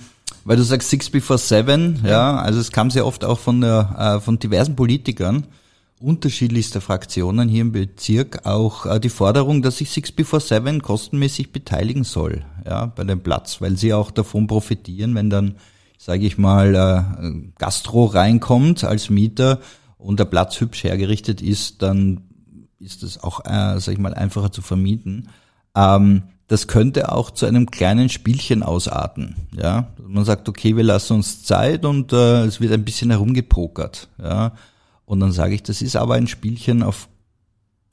weil 0.45 0.57
du 0.57 0.63
sagst 0.63 0.89
Six 0.89 1.09
Before 1.09 1.39
Seven, 1.39 1.99
ja, 2.03 2.09
ja 2.09 2.35
also 2.37 2.59
es 2.59 2.71
kam 2.71 2.91
sehr 2.91 3.05
oft 3.05 3.25
auch 3.25 3.39
von, 3.39 3.61
der, 3.61 4.17
äh, 4.17 4.19
von 4.19 4.39
diversen 4.39 4.75
Politikern 4.75 5.47
unterschiedlichster 5.99 6.81
Fraktionen 6.81 7.49
hier 7.49 7.61
im 7.61 7.71
Bezirk 7.71 8.45
auch 8.45 8.85
äh, 8.85 8.99
die 8.99 9.09
Forderung, 9.09 9.61
dass 9.61 9.77
sich 9.77 9.91
Six 9.91 10.11
Before 10.13 10.41
Seven 10.41 10.81
kostenmäßig 10.81 11.51
beteiligen 11.51 12.03
soll, 12.03 12.45
ja, 12.65 12.85
bei 12.85 13.03
dem 13.03 13.21
Platz, 13.21 13.59
weil 13.59 13.77
sie 13.77 13.93
auch 13.93 14.11
davon 14.11 14.47
profitieren, 14.47 15.13
wenn 15.15 15.29
dann, 15.29 15.55
sage 15.99 16.25
ich 16.25 16.37
mal, 16.37 16.75
äh, 16.75 17.51
Gastro 17.57 18.05
reinkommt 18.05 18.85
als 18.85 19.09
Mieter 19.09 19.59
und 19.97 20.17
der 20.17 20.25
Platz 20.25 20.59
hübsch 20.61 20.85
hergerichtet 20.85 21.41
ist, 21.41 21.81
dann 21.81 22.21
ist 22.79 23.03
es 23.03 23.21
auch, 23.21 23.41
äh, 23.41 23.79
sage 23.79 23.91
ich 23.91 23.99
mal, 23.99 24.13
einfacher 24.13 24.51
zu 24.51 24.61
vermieten. 24.61 25.27
Ähm, 25.75 26.23
das 26.47 26.67
könnte 26.67 27.11
auch 27.11 27.31
zu 27.31 27.45
einem 27.45 27.69
kleinen 27.69 28.07
Spielchen 28.07 28.63
ausarten. 28.63 29.35
Ja, 29.53 29.89
man 30.01 30.23
sagt, 30.23 30.47
okay, 30.47 30.77
wir 30.77 30.85
lassen 30.85 31.13
uns 31.15 31.43
Zeit 31.43 31.83
und 31.83 32.13
äh, 32.13 32.45
es 32.45 32.61
wird 32.61 32.71
ein 32.71 32.85
bisschen 32.85 33.11
herumgepokert. 33.11 34.07
Ja, 34.23 34.53
und 35.05 35.19
dann 35.19 35.33
sage 35.33 35.53
ich, 35.53 35.63
das 35.63 35.81
ist 35.81 35.97
aber 35.97 36.13
ein 36.15 36.27
Spielchen 36.27 36.81
auf 36.81 37.09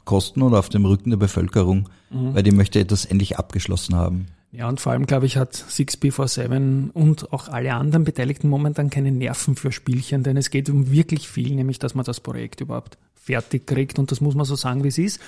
Kosten 0.04 0.42
oder 0.42 0.60
auf 0.60 0.68
dem 0.68 0.86
Rücken 0.86 1.10
der 1.10 1.16
Bevölkerung, 1.16 1.88
mhm. 2.10 2.36
weil 2.36 2.44
die 2.44 2.52
möchte 2.52 2.78
etwas 2.78 3.04
endlich 3.04 3.36
abgeschlossen 3.36 3.96
haben. 3.96 4.28
Ja, 4.52 4.68
und 4.68 4.80
vor 4.80 4.92
allem, 4.92 5.06
glaube 5.06 5.26
ich, 5.26 5.36
hat 5.36 5.54
6B47 5.54 6.92
und 6.92 7.32
auch 7.32 7.48
alle 7.48 7.74
anderen 7.74 8.04
Beteiligten 8.04 8.48
momentan 8.48 8.90
keine 8.90 9.12
Nerven 9.12 9.56
für 9.56 9.72
Spielchen, 9.72 10.22
denn 10.22 10.36
es 10.36 10.50
geht 10.50 10.70
um 10.70 10.90
wirklich 10.90 11.28
viel, 11.28 11.54
nämlich, 11.54 11.78
dass 11.78 11.94
man 11.94 12.04
das 12.04 12.20
Projekt 12.20 12.60
überhaupt 12.60 12.96
fertig 13.14 13.66
kriegt. 13.66 13.98
Und 13.98 14.10
das 14.12 14.20
muss 14.20 14.34
man 14.34 14.46
so 14.46 14.54
sagen, 14.54 14.84
wie 14.84 14.88
es 14.88 14.98
ist. 14.98 15.20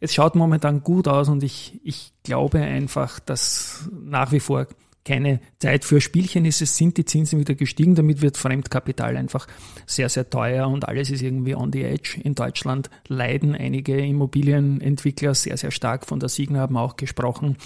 Es 0.00 0.12
schaut 0.12 0.34
momentan 0.34 0.82
gut 0.82 1.08
aus 1.08 1.28
und 1.28 1.42
ich, 1.42 1.80
ich 1.84 2.12
glaube 2.24 2.60
einfach, 2.60 3.20
dass 3.20 3.88
nach 4.04 4.32
wie 4.32 4.40
vor 4.40 4.66
keine 5.04 5.40
Zeit 5.58 5.84
für 5.84 6.00
Spielchen 6.00 6.44
ist. 6.44 6.62
Es 6.62 6.76
sind 6.76 6.96
die 6.96 7.04
Zinsen 7.04 7.38
wieder 7.38 7.54
gestiegen, 7.54 7.94
damit 7.94 8.22
wird 8.22 8.36
Fremdkapital 8.36 9.16
einfach 9.16 9.46
sehr, 9.86 10.08
sehr 10.08 10.30
teuer 10.30 10.68
und 10.68 10.88
alles 10.88 11.10
ist 11.10 11.22
irgendwie 11.22 11.54
on 11.54 11.72
the 11.72 11.82
edge. 11.82 12.20
In 12.22 12.34
Deutschland 12.34 12.90
leiden 13.08 13.54
einige 13.54 13.98
Immobilienentwickler 13.98 15.34
sehr, 15.34 15.56
sehr 15.56 15.70
stark. 15.70 16.06
Von 16.06 16.20
der 16.20 16.28
Signa 16.28 16.60
haben 16.60 16.76
auch 16.76 16.96
gesprochen. 16.96 17.56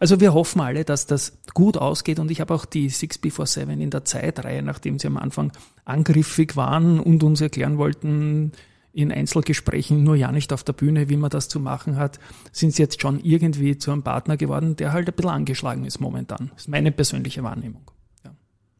Also 0.00 0.20
wir 0.20 0.32
hoffen 0.32 0.60
alle, 0.60 0.84
dass 0.84 1.06
das 1.06 1.38
gut 1.54 1.76
ausgeht 1.76 2.18
und 2.18 2.30
ich 2.30 2.40
habe 2.40 2.54
auch 2.54 2.64
die 2.64 2.90
6B47 2.90 3.80
in 3.80 3.90
der 3.90 4.04
Zeitreihe, 4.04 4.62
nachdem 4.62 4.98
sie 4.98 5.08
am 5.08 5.18
Anfang 5.18 5.52
angriffig 5.84 6.56
waren 6.56 7.00
und 7.00 7.22
uns 7.22 7.40
erklären 7.40 7.78
wollten, 7.78 8.52
in 8.92 9.12
Einzelgesprächen, 9.12 10.02
nur 10.02 10.16
ja 10.16 10.32
nicht 10.32 10.52
auf 10.52 10.64
der 10.64 10.72
Bühne, 10.72 11.08
wie 11.08 11.16
man 11.16 11.30
das 11.30 11.48
zu 11.48 11.60
machen 11.60 11.96
hat, 11.96 12.18
sind 12.52 12.74
sie 12.74 12.82
jetzt 12.82 13.00
schon 13.00 13.20
irgendwie 13.20 13.78
zu 13.78 13.92
einem 13.92 14.02
Partner 14.02 14.36
geworden, 14.36 14.76
der 14.76 14.92
halt 14.92 15.08
ein 15.08 15.14
bisschen 15.14 15.30
angeschlagen 15.30 15.84
ist 15.84 16.00
momentan. 16.00 16.50
Das 16.54 16.62
ist 16.62 16.68
meine 16.68 16.90
persönliche 16.90 17.42
Wahrnehmung. 17.42 17.90
Ja. 18.24 18.32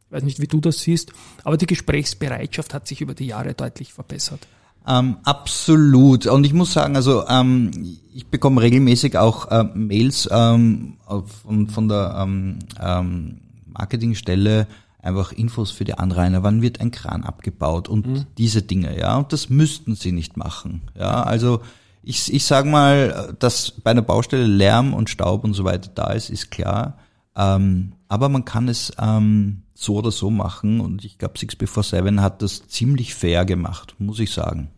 Ich 0.05 0.11
weiß 0.11 0.23
nicht, 0.23 0.39
wie 0.39 0.47
du 0.47 0.59
das 0.59 0.79
siehst, 0.79 1.13
aber 1.43 1.57
die 1.57 1.67
Gesprächsbereitschaft 1.67 2.73
hat 2.73 2.87
sich 2.87 3.01
über 3.01 3.13
die 3.13 3.27
Jahre 3.27 3.53
deutlich 3.53 3.93
verbessert. 3.93 4.47
Ähm, 4.87 5.17
absolut. 5.23 6.25
Und 6.25 6.45
ich 6.45 6.53
muss 6.53 6.73
sagen, 6.73 6.95
also 6.95 7.27
ähm, 7.27 7.71
ich 8.13 8.27
bekomme 8.27 8.61
regelmäßig 8.61 9.17
auch 9.17 9.49
äh, 9.51 9.63
Mails 9.75 10.27
ähm, 10.31 10.97
von, 11.43 11.67
von 11.67 11.87
der 11.87 12.15
ähm, 12.17 12.59
ähm, 12.81 13.41
Marketingstelle, 13.67 14.67
einfach 15.01 15.31
Infos 15.31 15.71
für 15.71 15.85
die 15.85 15.93
Anrainer, 15.95 16.43
wann 16.43 16.61
wird 16.61 16.81
ein 16.81 16.91
Kran 16.91 17.23
abgebaut 17.23 17.87
und 17.87 18.07
mhm. 18.07 18.25
diese 18.37 18.61
Dinge, 18.61 18.97
ja. 18.99 19.17
Und 19.17 19.33
das 19.33 19.49
müssten 19.49 19.95
sie 19.95 20.11
nicht 20.11 20.37
machen. 20.37 20.81
Ja, 20.97 21.23
also 21.23 21.61
ich, 22.03 22.33
ich 22.33 22.45
sage 22.45 22.69
mal, 22.69 23.35
dass 23.39 23.71
bei 23.71 23.91
einer 23.91 24.01
Baustelle 24.01 24.45
Lärm 24.45 24.93
und 24.93 25.09
Staub 25.09 25.43
und 25.43 25.53
so 25.53 25.63
weiter 25.63 25.89
da 25.93 26.11
ist, 26.11 26.29
ist 26.29 26.51
klar. 26.51 26.97
Ähm, 27.35 27.93
aber 28.07 28.29
man 28.29 28.45
kann 28.45 28.67
es 28.67 28.91
ähm, 28.99 29.63
so 29.73 29.95
oder 29.95 30.11
so 30.11 30.29
machen 30.29 30.81
und 30.81 31.05
ich 31.05 31.17
glaube, 31.17 31.37
Six 31.37 31.55
Before 31.55 31.83
Seven 31.83 32.21
hat 32.21 32.41
das 32.41 32.67
ziemlich 32.67 33.15
fair 33.15 33.45
gemacht, 33.45 33.95
muss 33.99 34.19
ich 34.19 34.31
sagen. 34.31 34.69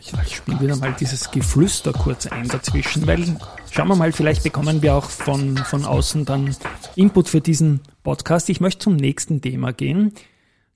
Ich, 0.00 0.12
ich 0.26 0.36
spiele 0.36 0.60
wieder 0.60 0.76
mal 0.76 0.94
dieses 0.98 1.30
Geflüster 1.30 1.92
kurz 1.92 2.26
ein 2.26 2.48
dazwischen, 2.48 3.06
weil 3.06 3.36
schauen 3.70 3.88
wir 3.88 3.96
mal, 3.96 4.12
vielleicht 4.12 4.42
bekommen 4.42 4.80
wir 4.80 4.94
auch 4.94 5.04
von, 5.04 5.58
von 5.58 5.84
außen 5.84 6.24
dann 6.24 6.56
Input 6.94 7.28
für 7.28 7.42
diesen 7.42 7.80
Podcast. 8.08 8.48
Ich 8.48 8.62
möchte 8.62 8.84
zum 8.84 8.96
nächsten 8.96 9.42
Thema 9.42 9.70
gehen. 9.70 10.12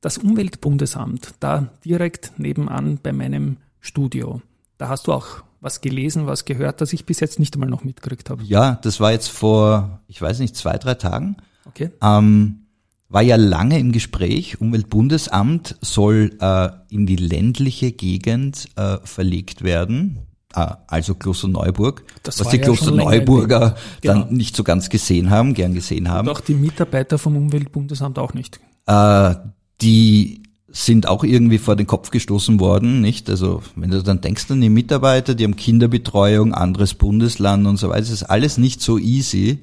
Das 0.02 0.18
Umweltbundesamt, 0.18 1.32
da 1.40 1.70
direkt 1.82 2.32
nebenan 2.36 2.98
bei 3.02 3.14
meinem 3.14 3.56
Studio. 3.80 4.42
Da 4.76 4.90
hast 4.90 5.06
du 5.06 5.14
auch 5.14 5.42
was 5.62 5.80
gelesen, 5.80 6.26
was 6.26 6.44
gehört, 6.44 6.82
das 6.82 6.92
ich 6.92 7.06
bis 7.06 7.20
jetzt 7.20 7.38
nicht 7.38 7.54
einmal 7.54 7.70
noch 7.70 7.84
mitgekriegt 7.84 8.28
habe. 8.28 8.42
Ja, 8.42 8.78
das 8.82 9.00
war 9.00 9.12
jetzt 9.12 9.28
vor, 9.28 10.00
ich 10.08 10.20
weiß 10.20 10.40
nicht, 10.40 10.56
zwei, 10.56 10.76
drei 10.76 10.92
Tagen. 10.92 11.38
Okay. 11.64 11.90
Ähm, 12.02 12.66
war 13.08 13.22
ja 13.22 13.36
lange 13.36 13.78
im 13.78 13.92
Gespräch. 13.92 14.60
Umweltbundesamt 14.60 15.78
soll 15.80 16.36
äh, 16.38 16.68
in 16.90 17.06
die 17.06 17.16
ländliche 17.16 17.92
Gegend 17.92 18.68
äh, 18.76 18.98
verlegt 19.04 19.62
werden, 19.64 20.18
also 20.52 21.14
Klosterneuburg, 21.14 22.04
das 22.22 22.40
was 22.40 22.48
die 22.48 22.58
ja 22.58 22.62
Klosterneuburger 22.62 23.76
genau. 24.00 24.14
dann 24.14 24.32
nicht 24.32 24.56
so 24.56 24.64
ganz 24.64 24.88
gesehen 24.88 25.30
haben, 25.30 25.54
gern 25.54 25.74
gesehen 25.74 26.08
haben. 26.08 26.28
Und 26.28 26.36
auch 26.36 26.40
die 26.40 26.54
Mitarbeiter 26.54 27.18
vom 27.18 27.36
Umweltbundesamt 27.36 28.18
auch 28.18 28.34
nicht. 28.34 28.60
Äh, 28.86 29.34
die 29.80 30.42
sind 30.68 31.06
auch 31.06 31.22
irgendwie 31.22 31.58
vor 31.58 31.76
den 31.76 31.86
Kopf 31.86 32.10
gestoßen 32.10 32.58
worden, 32.58 33.02
nicht? 33.02 33.28
Also 33.28 33.62
wenn 33.76 33.90
du 33.90 34.02
dann 34.02 34.22
denkst 34.22 34.50
an 34.50 34.60
die 34.60 34.70
Mitarbeiter, 34.70 35.34
die 35.34 35.44
haben 35.44 35.56
Kinderbetreuung, 35.56 36.54
anderes 36.54 36.94
Bundesland 36.94 37.66
und 37.66 37.76
so 37.76 37.90
weiter, 37.90 38.10
ist 38.10 38.22
alles 38.22 38.56
nicht 38.56 38.80
so 38.80 38.98
easy 38.98 39.62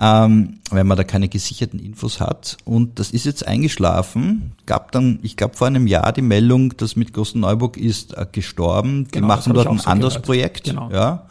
ähm, 0.00 0.58
weil 0.70 0.84
man 0.84 0.96
da 0.96 1.04
keine 1.04 1.28
gesicherten 1.28 1.78
Infos 1.78 2.20
hat. 2.20 2.56
Und 2.64 2.98
das 2.98 3.10
ist 3.10 3.26
jetzt 3.26 3.46
eingeschlafen. 3.46 4.52
Gab 4.66 4.92
dann, 4.92 5.20
ich 5.22 5.36
glaube, 5.36 5.56
vor 5.56 5.66
einem 5.66 5.86
Jahr 5.86 6.12
die 6.12 6.22
Meldung, 6.22 6.76
dass 6.76 6.96
mit 6.96 7.12
Großen 7.12 7.40
Neuburg 7.40 7.76
ist 7.76 8.16
äh, 8.16 8.26
gestorben. 8.30 9.06
Genau, 9.10 9.26
die 9.26 9.28
machen 9.28 9.54
dort 9.54 9.68
ein 9.68 9.78
so 9.78 9.88
anderes 9.88 10.14
gehört. 10.14 10.26
Projekt. 10.26 10.64
Genau. 10.64 10.90
Ja. 10.90 11.28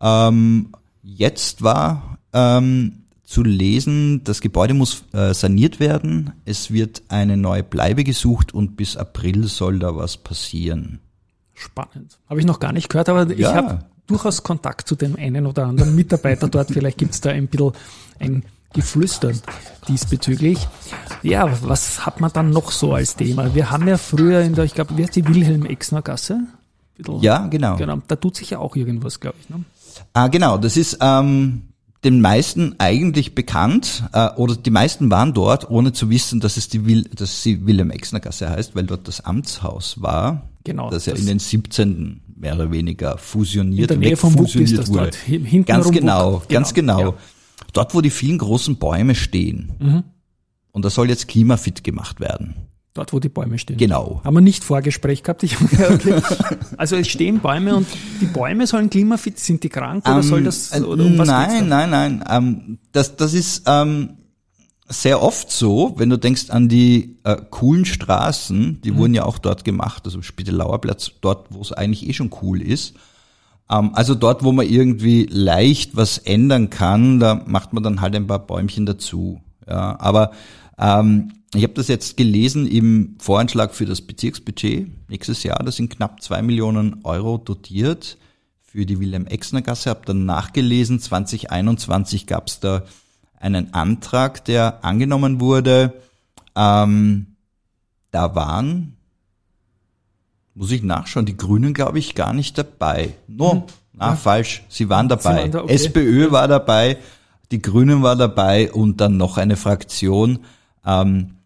Ähm, 0.00 0.70
jetzt 1.02 1.62
war 1.62 2.18
ähm, 2.32 3.02
zu 3.24 3.42
lesen, 3.42 4.24
das 4.24 4.40
Gebäude 4.40 4.72
muss 4.72 5.04
äh, 5.12 5.34
saniert 5.34 5.80
werden. 5.80 6.32
Es 6.46 6.70
wird 6.70 7.02
eine 7.08 7.36
neue 7.36 7.62
Bleibe 7.62 8.04
gesucht 8.04 8.54
und 8.54 8.76
bis 8.76 8.96
April 8.96 9.44
soll 9.48 9.78
da 9.80 9.94
was 9.94 10.16
passieren. 10.16 11.00
Spannend. 11.52 12.18
Habe 12.26 12.40
ich 12.40 12.46
noch 12.46 12.58
gar 12.58 12.72
nicht 12.72 12.88
gehört, 12.88 13.10
aber 13.10 13.28
ich 13.28 13.40
ja. 13.40 13.54
habe 13.54 13.80
durchaus 14.08 14.42
Kontakt 14.42 14.88
zu 14.88 14.96
dem 14.96 15.14
einen 15.16 15.46
oder 15.46 15.66
anderen 15.66 15.94
Mitarbeiter 15.94 16.48
dort. 16.50 16.70
Vielleicht 16.70 16.98
gibt's 16.98 17.20
da 17.20 17.30
ein 17.30 17.46
bisschen 17.46 17.72
ein 18.18 18.42
Geflüster 18.72 19.32
diesbezüglich. 19.86 20.58
Ja, 21.22 21.50
was 21.62 22.04
hat 22.04 22.20
man 22.20 22.32
dann 22.32 22.50
noch 22.50 22.70
so 22.70 22.92
als 22.92 23.16
Thema? 23.16 23.54
Wir 23.54 23.70
haben 23.70 23.86
ja 23.88 23.96
früher 23.96 24.42
in 24.42 24.54
der, 24.54 24.64
ich 24.64 24.74
glaube, 24.74 24.96
wie 24.96 25.04
heißt 25.04 25.16
die 25.16 25.26
Wilhelm-Exner-Gasse? 25.26 26.40
Ja, 27.20 27.46
genau. 27.46 27.76
Genau, 27.76 27.98
da 28.06 28.16
tut 28.16 28.36
sich 28.36 28.50
ja 28.50 28.58
auch 28.58 28.76
irgendwas, 28.76 29.20
glaube 29.20 29.36
ich. 29.40 29.48
Ne? 29.48 29.64
Ah, 30.12 30.28
genau, 30.28 30.58
das 30.58 30.76
ist 30.76 30.98
ähm, 31.00 31.68
den 32.04 32.20
meisten 32.20 32.74
eigentlich 32.78 33.34
bekannt, 33.34 34.04
äh, 34.12 34.30
oder 34.36 34.56
die 34.56 34.70
meisten 34.70 35.10
waren 35.10 35.32
dort, 35.32 35.70
ohne 35.70 35.92
zu 35.92 36.10
wissen, 36.10 36.40
dass 36.40 36.56
es 36.56 36.68
die 36.68 36.86
Will, 36.86 37.04
dass 37.04 37.42
sie 37.42 37.66
Wilhelm-Exner-Gasse 37.66 38.50
heißt, 38.50 38.74
weil 38.74 38.84
dort 38.84 39.08
das 39.08 39.24
Amtshaus 39.24 40.02
war. 40.02 40.48
Genau. 40.64 40.90
Das 40.90 41.06
ja 41.06 41.14
in 41.14 41.26
den 41.26 41.38
17 41.38 42.20
mehr 42.38 42.54
oder 42.54 42.70
weniger 42.70 43.18
fusioniert, 43.18 43.90
in 43.90 44.00
der 44.00 44.08
Nähe 44.08 44.16
vom 44.16 44.32
fusioniert 44.36 44.70
ist 44.72 44.78
das 44.78 44.88
wurde. 44.88 45.02
Dort. 45.04 45.14
Hinten 45.16 45.64
ganz 45.64 45.90
genau, 45.90 46.34
Wuck. 46.34 46.48
ganz 46.48 46.74
genau. 46.74 46.96
genau. 46.96 47.10
Ja. 47.10 47.18
Dort, 47.72 47.94
wo 47.94 48.00
die 48.00 48.10
vielen 48.10 48.38
großen 48.38 48.76
Bäume 48.76 49.14
stehen. 49.14 49.72
Mhm. 49.78 50.04
Und 50.72 50.84
das 50.84 50.94
soll 50.94 51.08
jetzt 51.08 51.28
klimafit 51.28 51.82
gemacht 51.82 52.20
werden. 52.20 52.54
Dort, 52.94 53.12
wo 53.12 53.20
die 53.20 53.28
Bäume 53.28 53.58
stehen. 53.58 53.76
Genau. 53.76 54.20
Haben 54.24 54.34
wir 54.34 54.40
nicht 54.40 54.64
Vorgespräch 54.64 55.22
gehabt. 55.22 55.42
Ich, 55.42 55.60
okay. 55.60 56.20
Also 56.76 56.96
es 56.96 57.08
stehen 57.08 57.40
Bäume 57.40 57.76
und 57.76 57.86
die 58.20 58.26
Bäume 58.26 58.66
sollen 58.66 58.90
klimafit, 58.90 59.38
sind 59.38 59.62
die 59.62 59.68
krank 59.68 60.04
oder 60.06 60.16
um, 60.16 60.22
soll 60.22 60.42
das? 60.42 60.72
Oder 60.80 61.04
um 61.04 61.16
nein, 61.16 61.68
nein, 61.68 61.90
nein, 61.90 62.22
nein. 62.26 62.44
Um, 62.44 62.78
das, 62.92 63.16
das 63.16 63.34
ist 63.34 63.62
ähm, 63.66 64.17
sehr 64.88 65.22
oft 65.22 65.50
so, 65.52 65.94
wenn 65.96 66.10
du 66.10 66.18
denkst 66.18 66.50
an 66.50 66.68
die 66.68 67.18
äh, 67.24 67.36
coolen 67.50 67.84
Straßen, 67.84 68.80
die 68.82 68.92
mhm. 68.92 68.96
wurden 68.96 69.14
ja 69.14 69.24
auch 69.24 69.38
dort 69.38 69.64
gemacht, 69.64 70.04
also 70.06 70.22
Spittelauer 70.22 70.80
Platz, 70.80 71.12
dort, 71.20 71.46
wo 71.50 71.60
es 71.60 71.72
eigentlich 71.72 72.08
eh 72.08 72.14
schon 72.14 72.30
cool 72.42 72.62
ist. 72.62 72.94
Ähm, 73.70 73.90
also 73.94 74.14
dort, 74.14 74.42
wo 74.42 74.52
man 74.52 74.66
irgendwie 74.66 75.26
leicht 75.30 75.96
was 75.96 76.18
ändern 76.18 76.70
kann, 76.70 77.20
da 77.20 77.42
macht 77.46 77.72
man 77.72 77.82
dann 77.82 78.00
halt 78.00 78.14
ein 78.16 78.26
paar 78.26 78.46
Bäumchen 78.46 78.86
dazu. 78.86 79.40
Ja, 79.66 80.00
aber 80.00 80.32
ähm, 80.78 81.32
ich 81.54 81.62
habe 81.62 81.74
das 81.74 81.88
jetzt 81.88 82.16
gelesen 82.16 82.66
im 82.66 83.16
Voranschlag 83.18 83.74
für 83.74 83.86
das 83.86 84.00
Bezirksbudget 84.00 84.88
nächstes 85.08 85.42
Jahr. 85.42 85.62
Da 85.62 85.70
sind 85.70 85.90
knapp 85.90 86.22
zwei 86.22 86.42
Millionen 86.42 87.00
Euro 87.04 87.38
dotiert 87.38 88.18
für 88.62 88.84
die 88.84 89.00
Wilhelm-Exner-Gasse. 89.00 89.90
Habe 89.90 90.02
dann 90.04 90.26
nachgelesen, 90.26 91.00
2021 91.00 92.26
gab 92.26 92.48
es 92.48 92.60
da 92.60 92.84
einen 93.40 93.74
Antrag, 93.74 94.44
der 94.44 94.84
angenommen 94.84 95.40
wurde. 95.40 95.94
Ähm, 96.56 97.36
da 98.10 98.34
waren 98.34 98.98
muss 100.58 100.72
ich 100.72 100.82
nachschauen, 100.82 101.24
die 101.24 101.36
Grünen 101.36 101.72
glaube 101.72 102.00
ich 102.00 102.16
gar 102.16 102.32
nicht 102.32 102.58
dabei. 102.58 103.14
No, 103.28 103.52
hm. 103.52 103.62
na, 103.92 104.08
ja. 104.08 104.16
falsch, 104.16 104.64
sie 104.68 104.88
waren 104.88 105.08
dabei. 105.08 105.22
Sie 105.22 105.38
waren 105.38 105.50
da, 105.52 105.62
okay. 105.62 105.72
SPÖ 105.72 106.32
war 106.32 106.48
dabei, 106.48 106.98
die 107.52 107.62
Grünen 107.62 108.02
war 108.02 108.16
dabei 108.16 108.72
und 108.72 109.00
dann 109.00 109.16
noch 109.16 109.38
eine 109.38 109.56
Fraktion. 109.56 110.40
Ähm, 110.84 111.36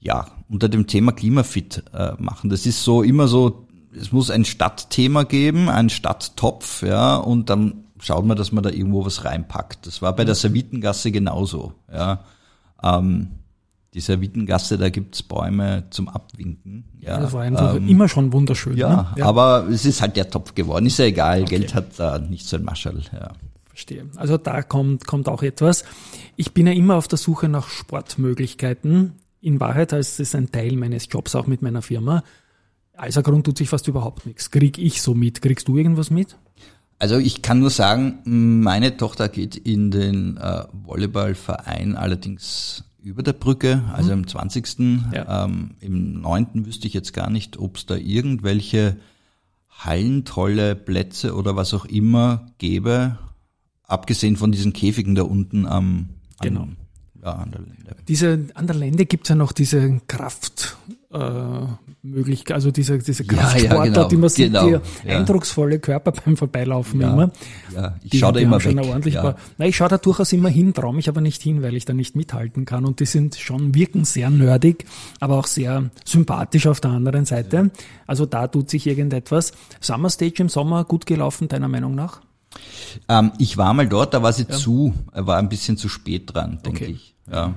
ja, 0.00 0.26
unter 0.48 0.70
dem 0.70 0.86
Thema 0.86 1.12
Klimafit 1.12 1.84
äh, 1.92 2.12
machen. 2.18 2.48
Das 2.48 2.64
ist 2.64 2.82
so 2.82 3.02
immer 3.02 3.28
so, 3.28 3.68
es 3.94 4.10
muss 4.10 4.30
ein 4.30 4.46
Stadtthema 4.46 5.24
geben, 5.24 5.68
ein 5.68 5.90
Stadttopf, 5.90 6.82
ja, 6.82 7.16
und 7.16 7.50
dann 7.50 7.84
schaut 8.02 8.26
man, 8.26 8.36
dass 8.36 8.52
man 8.52 8.62
da 8.62 8.70
irgendwo 8.70 9.04
was 9.06 9.24
reinpackt. 9.24 9.86
Das 9.86 10.02
war 10.02 10.14
bei 10.14 10.24
der 10.24 10.34
Servitengasse 10.34 11.12
genauso, 11.12 11.72
ja. 11.92 12.24
Ähm, 12.82 13.28
die 13.94 14.00
Servitengasse, 14.00 14.78
da 14.78 14.88
gibt's 14.88 15.22
Bäume 15.22 15.84
zum 15.90 16.08
Abwinken. 16.08 16.84
Ja, 16.98 17.20
das 17.20 17.32
war 17.32 17.42
einfach 17.42 17.76
ähm, 17.76 17.88
immer 17.88 18.08
schon 18.08 18.32
wunderschön. 18.32 18.76
Ja, 18.76 18.88
ne? 18.88 19.06
ja, 19.16 19.26
aber 19.26 19.68
es 19.70 19.84
ist 19.84 20.00
halt 20.00 20.16
der 20.16 20.30
Topf 20.30 20.54
geworden. 20.54 20.86
Ist 20.86 20.98
ja 20.98 21.04
egal, 21.04 21.42
okay. 21.42 21.58
Geld 21.58 21.74
hat 21.74 21.98
da 21.98 22.18
nicht 22.18 22.46
so 22.46 22.56
ein 22.56 22.64
Maschall. 22.64 23.02
Ja. 23.12 23.32
Verstehe. 23.68 24.06
Also 24.16 24.38
da 24.38 24.62
kommt, 24.62 25.06
kommt 25.06 25.28
auch 25.28 25.42
etwas. 25.42 25.84
Ich 26.36 26.52
bin 26.54 26.66
ja 26.66 26.72
immer 26.72 26.96
auf 26.96 27.06
der 27.06 27.18
Suche 27.18 27.48
nach 27.48 27.68
Sportmöglichkeiten. 27.68 29.12
In 29.42 29.60
Wahrheit 29.60 29.92
ist 29.92 30.20
es 30.20 30.34
ein 30.34 30.50
Teil 30.50 30.76
meines 30.76 31.08
Jobs 31.10 31.34
auch 31.34 31.46
mit 31.46 31.60
meiner 31.60 31.82
Firma. 31.82 32.22
Als 32.96 33.16
Grund 33.22 33.44
tut 33.44 33.58
sich 33.58 33.68
fast 33.68 33.88
überhaupt 33.88 34.24
nichts. 34.26 34.50
Krieg 34.50 34.78
ich 34.78 35.02
so 35.02 35.14
mit? 35.14 35.42
Kriegst 35.42 35.68
du 35.68 35.76
irgendwas 35.76 36.10
mit? 36.10 36.36
Also 36.98 37.18
ich 37.18 37.42
kann 37.42 37.58
nur 37.58 37.70
sagen, 37.70 38.60
meine 38.62 38.96
Tochter 38.96 39.28
geht 39.28 39.56
in 39.56 39.90
den 39.90 40.36
äh, 40.36 40.64
Volleyballverein 40.72 41.96
allerdings 41.96 42.84
über 43.02 43.22
der 43.22 43.32
Brücke, 43.32 43.82
also 43.92 44.12
mhm. 44.12 44.22
im 44.22 44.26
20. 44.28 44.78
Ja. 45.12 45.44
Ähm, 45.44 45.72
Im 45.80 46.20
9. 46.20 46.66
wüsste 46.66 46.86
ich 46.86 46.94
jetzt 46.94 47.12
gar 47.12 47.30
nicht, 47.30 47.58
ob 47.58 47.76
es 47.76 47.86
da 47.86 47.96
irgendwelche 47.96 48.96
hallentolle 49.68 50.76
Plätze 50.76 51.34
oder 51.34 51.56
was 51.56 51.74
auch 51.74 51.84
immer 51.84 52.46
gäbe, 52.58 53.18
abgesehen 53.82 54.36
von 54.36 54.52
diesen 54.52 54.72
Käfigen 54.72 55.14
da 55.14 55.22
unten 55.22 55.66
am, 55.66 56.10
genau. 56.40 56.68
Ja, 57.22 57.34
an 57.34 57.52
der 57.52 57.60
Lände. 57.60 57.96
Diese, 58.08 58.46
an 58.54 58.66
der 58.66 58.74
Lände 58.74 59.06
gibt's 59.06 59.28
ja 59.28 59.36
noch 59.36 59.52
diese 59.52 60.00
Kraft, 60.08 60.76
äh, 61.12 61.18
Möglichkeit, 62.02 62.54
also 62.56 62.72
diese, 62.72 62.98
diese 62.98 63.24
Kraftsportler, 63.24 63.76
ja, 63.76 63.84
ja, 63.84 63.92
genau, 63.92 64.08
die 64.08 64.16
man 64.16 64.28
sieht, 64.28 64.46
genau, 64.46 64.66
die 64.66 65.08
ja. 65.08 65.18
eindrucksvolle 65.18 65.78
Körper 65.78 66.10
beim 66.10 66.36
Vorbeilaufen 66.36 67.00
ja, 67.00 67.12
immer. 67.12 67.30
Ja, 67.72 67.94
ich 68.02 68.18
schaue 68.18 68.32
da 68.32 68.40
immer 68.40 68.58
schon 68.58 68.76
weg. 68.76 68.86
Ordentlich 68.86 69.14
ja. 69.14 69.36
Na, 69.56 69.66
ich 69.66 69.76
schaue 69.76 69.88
da 69.88 69.98
durchaus 69.98 70.32
immer 70.32 70.48
hin, 70.48 70.74
traue 70.74 70.94
mich 70.94 71.08
aber 71.08 71.20
nicht 71.20 71.40
hin, 71.42 71.62
weil 71.62 71.76
ich 71.76 71.84
da 71.84 71.92
nicht 71.92 72.16
mithalten 72.16 72.64
kann. 72.64 72.84
Und 72.84 72.98
die 72.98 73.06
sind 73.06 73.36
schon, 73.36 73.72
wirken 73.74 74.04
sehr 74.04 74.28
nerdig, 74.30 74.84
aber 75.20 75.38
auch 75.38 75.46
sehr 75.46 75.90
sympathisch 76.04 76.66
auf 76.66 76.80
der 76.80 76.90
anderen 76.90 77.24
Seite. 77.24 77.70
Also 78.08 78.26
da 78.26 78.48
tut 78.48 78.68
sich 78.68 78.84
irgendetwas. 78.86 79.52
Summer 79.80 80.10
Stage 80.10 80.42
im 80.42 80.48
Sommer 80.48 80.84
gut 80.84 81.06
gelaufen, 81.06 81.46
deiner 81.46 81.68
Meinung 81.68 81.94
nach? 81.94 82.20
Ähm, 83.08 83.32
ich 83.38 83.56
war 83.56 83.72
mal 83.74 83.88
dort, 83.88 84.14
da 84.14 84.22
war 84.22 84.32
sie 84.32 84.46
zu, 84.46 84.94
war 85.12 85.38
ein 85.38 85.48
bisschen 85.48 85.76
zu 85.76 85.88
spät 85.88 86.34
dran, 86.34 86.58
denke 86.64 86.84
okay. 86.84 86.92
ich. 86.92 87.14
Ja. 87.30 87.54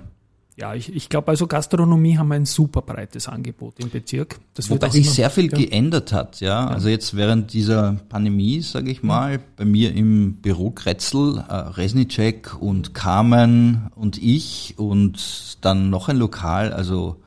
Ja, 0.58 0.74
ich, 0.74 0.96
ich 0.96 1.10
glaube 1.10 1.28
also 1.28 1.48
Gastronomie 1.48 2.18
haben 2.18 2.32
ein 2.32 2.46
super 2.46 2.82
breites 2.82 3.28
Angebot 3.28 3.78
im 3.80 3.90
Bezirk. 3.90 4.40
Das 4.54 4.70
Wobei 4.70 4.90
sich 4.90 5.10
sehr 5.10 5.30
viel 5.30 5.52
ja. 5.52 5.58
geändert 5.58 6.14
hat, 6.14 6.40
ja? 6.40 6.64
ja. 6.64 6.68
Also 6.68 6.88
jetzt 6.88 7.18
während 7.18 7.52
dieser 7.52 7.98
Pandemie, 8.08 8.62
sage 8.62 8.90
ich 8.90 9.04
mal, 9.04 9.34
ja. 9.34 9.40
bei 9.58 9.66
mir 9.66 9.94
im 9.94 10.36
Büro 10.36 10.72
Kretzel, 10.72 11.44
äh, 11.50 11.54
Resnicek 11.54 12.56
und 12.62 12.94
Carmen 12.94 13.90
und 13.96 14.18
ich 14.18 14.76
und 14.78 15.58
dann 15.60 15.90
noch 15.90 16.08
ein 16.08 16.16
Lokal, 16.18 16.72
also 16.72 17.22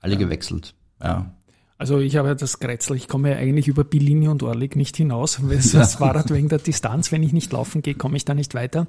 alle 0.00 0.18
gewechselt. 0.18 0.74
Ja. 1.02 1.32
Also 1.78 2.00
ich 2.00 2.16
habe 2.16 2.28
ja 2.28 2.34
das 2.34 2.58
Kretzel, 2.58 2.96
ich 2.96 3.06
komme 3.06 3.30
ja 3.30 3.36
eigentlich 3.36 3.68
über 3.68 3.84
Billini 3.84 4.26
und 4.28 4.42
Orlik 4.42 4.74
nicht 4.76 4.96
hinaus. 4.96 5.40
Das 5.72 5.94
Fahrrad 5.94 6.30
wegen 6.32 6.48
der 6.48 6.58
Distanz, 6.58 7.12
wenn 7.12 7.22
ich 7.22 7.32
nicht 7.32 7.52
laufen 7.52 7.82
gehe, 7.82 7.94
komme 7.94 8.16
ich 8.16 8.24
da 8.24 8.34
nicht 8.34 8.54
weiter. 8.54 8.88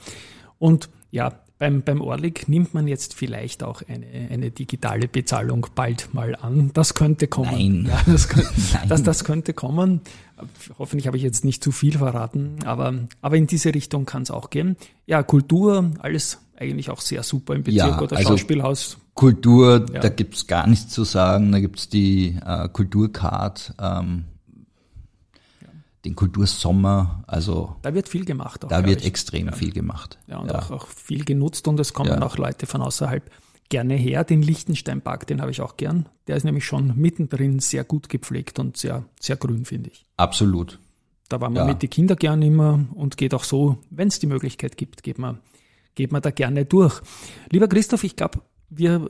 Und 0.57 0.89
ja, 1.11 1.39
beim, 1.59 1.83
beim 1.83 2.01
Orlik 2.01 2.47
nimmt 2.47 2.73
man 2.73 2.87
jetzt 2.87 3.13
vielleicht 3.13 3.63
auch 3.63 3.83
eine, 3.87 4.05
eine 4.31 4.49
digitale 4.49 5.07
Bezahlung 5.07 5.67
bald 5.75 6.13
mal 6.13 6.35
an. 6.35 6.71
Das 6.73 6.93
könnte 6.93 7.27
kommen. 7.27 7.83
Nein. 7.83 7.91
Ja, 7.91 8.11
das, 8.11 8.29
könnte, 8.29 8.49
Nein. 8.73 8.89
Das, 8.89 9.03
das 9.03 9.23
könnte 9.23 9.53
kommen. 9.53 10.01
Hoffentlich 10.79 11.05
habe 11.05 11.17
ich 11.17 11.23
jetzt 11.23 11.43
nicht 11.43 11.63
zu 11.63 11.71
viel 11.71 11.97
verraten, 11.97 12.59
aber, 12.63 12.93
aber 13.21 13.35
in 13.35 13.45
diese 13.45 13.75
Richtung 13.75 14.05
kann 14.05 14.23
es 14.23 14.31
auch 14.31 14.49
gehen. 14.49 14.77
Ja, 15.05 15.21
Kultur, 15.21 15.91
alles 15.99 16.39
eigentlich 16.57 16.89
auch 16.89 17.01
sehr 17.01 17.23
super 17.23 17.55
im 17.55 17.63
Bezirk 17.63 17.87
ja, 17.87 18.01
oder 18.01 18.17
also 18.17 18.29
Schauspielhaus. 18.29 18.97
Kultur, 19.19 19.85
ja. 19.91 19.99
da 19.99 20.07
gibt's 20.07 20.47
gar 20.47 20.65
nichts 20.65 20.93
zu 20.93 21.03
sagen. 21.03 21.51
Da 21.51 21.59
gibt's 21.59 21.89
die 21.89 22.39
äh, 22.45 22.69
Kulturcard. 22.69 23.73
Ähm, 23.77 24.23
den 26.05 26.15
Kultursommer. 26.15 27.25
Also 27.27 27.75
da 27.81 27.93
wird 27.93 28.07
viel 28.07 28.23
gemacht. 28.23 28.63
Auch, 28.63 28.69
da 28.69 28.85
wird 28.85 29.01
ich. 29.01 29.07
extrem 29.07 29.47
ja. 29.47 29.51
viel 29.51 29.73
gemacht. 29.73 30.17
Ja, 30.27 30.37
und 30.37 30.49
ja. 30.49 30.59
Auch, 30.59 30.71
auch, 30.71 30.87
viel 30.87 31.25
genutzt 31.25 31.67
und 31.67 31.77
es 31.81 31.91
kommen 31.91 32.11
ja. 32.11 32.21
auch 32.21 32.37
Leute 32.37 32.65
von 32.65 32.81
außerhalb 32.81 33.29
gerne 33.67 33.95
her. 33.95 34.23
Den 34.23 34.41
Lichtensteinpark, 34.41 35.27
den 35.27 35.41
habe 35.41 35.51
ich 35.51 35.59
auch 35.59 35.75
gern. 35.75 36.07
Der 36.27 36.37
ist 36.37 36.45
nämlich 36.45 36.63
schon 36.63 36.93
mittendrin 36.95 37.59
sehr 37.59 37.83
gut 37.83 38.07
gepflegt 38.07 38.57
und 38.57 38.77
sehr, 38.77 39.03
sehr 39.19 39.35
grün, 39.35 39.65
finde 39.65 39.89
ich. 39.89 40.05
Absolut. 40.15 40.79
Da 41.27 41.41
war 41.41 41.49
man 41.49 41.67
mit 41.67 41.81
den 41.81 41.89
Kindern 41.89 42.17
gern 42.17 42.41
immer 42.41 42.85
und 42.93 43.17
geht 43.17 43.33
auch 43.33 43.43
so, 43.43 43.79
wenn 43.89 44.07
es 44.07 44.19
die 44.19 44.27
Möglichkeit 44.27 44.77
gibt, 44.77 45.03
geht 45.03 45.19
man, 45.19 45.39
geht 45.93 46.13
man 46.13 46.21
da 46.21 46.31
gerne 46.31 46.63
durch. 46.63 47.01
Lieber 47.49 47.67
Christoph, 47.67 48.05
ich 48.05 48.15
glaube, 48.15 48.39
wir 48.69 49.07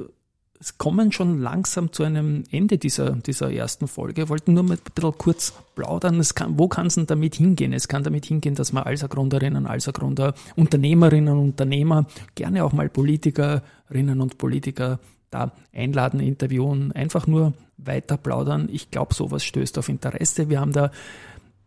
kommen 0.78 1.12
schon 1.12 1.40
langsam 1.40 1.94
zu 1.94 2.04
einem 2.04 2.44
Ende 2.52 2.78
dieser, 2.78 3.12
dieser 3.12 3.52
ersten 3.52 3.88
Folge. 3.88 4.18
Wir 4.18 4.30
wollten 4.30 4.54
nur 4.54 4.64
mal 4.64 4.74
ein 4.74 4.80
bisschen 4.94 5.18
kurz 5.18 5.54
plaudern. 5.76 6.22
Kann, 6.36 6.60
wo 6.60 6.68
kann 6.68 6.88
es 6.88 6.96
denn 6.96 7.08
damit 7.08 7.36
hingehen? 7.36 7.72
Es 7.72 7.88
kann 7.88 8.04
damit 8.04 8.26
hingehen, 8.26 8.56
dass 8.56 8.74
man 8.74 8.84
Alsergrunderinnen, 8.84 9.66
Alsergrunder, 9.66 10.34
Unternehmerinnen 10.56 11.34
und 11.34 11.40
Unternehmer, 11.40 12.06
gerne 12.36 12.64
auch 12.66 12.74
mal 12.74 12.90
Politikerinnen 12.90 14.20
und 14.20 14.38
Politiker 14.38 15.00
da 15.32 15.52
einladen, 15.74 16.20
interviewen, 16.20 16.92
einfach 16.92 17.28
nur 17.28 17.54
weiter 17.78 18.18
plaudern. 18.18 18.68
Ich 18.72 18.92
glaube, 18.92 19.14
sowas 19.14 19.44
stößt 19.44 19.78
auf 19.78 19.88
Interesse. 19.88 20.50
Wir 20.50 20.60
haben 20.60 20.74
da 20.74 20.92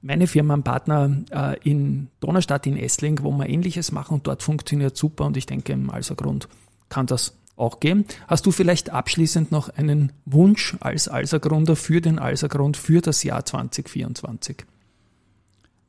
meine 0.02 0.26
Firma 0.26 0.54
einen 0.54 0.64
Partner 0.64 1.16
äh, 1.30 1.56
in 1.62 2.08
Donaustadt 2.20 2.66
in 2.66 2.76
Essling, 2.76 3.20
wo 3.22 3.30
wir 3.30 3.48
ähnliches 3.48 3.92
machen 3.92 4.14
und 4.14 4.26
dort 4.26 4.42
funktioniert 4.42 4.96
super 4.96 5.24
und 5.24 5.36
ich 5.36 5.46
denke, 5.46 5.72
im 5.72 5.90
Alsergrund 5.90 6.48
kann 6.88 7.06
das 7.06 7.34
auch 7.62 7.80
geben. 7.80 8.04
Hast 8.26 8.44
du 8.44 8.50
vielleicht 8.50 8.90
abschließend 8.90 9.52
noch 9.52 9.70
einen 9.70 10.12
Wunsch 10.26 10.76
als 10.80 11.08
Alsergründer 11.08 11.76
für 11.76 12.00
den 12.00 12.18
Alsergrund 12.18 12.76
für 12.76 13.00
das 13.00 13.22
Jahr 13.22 13.44
2024? 13.44 14.66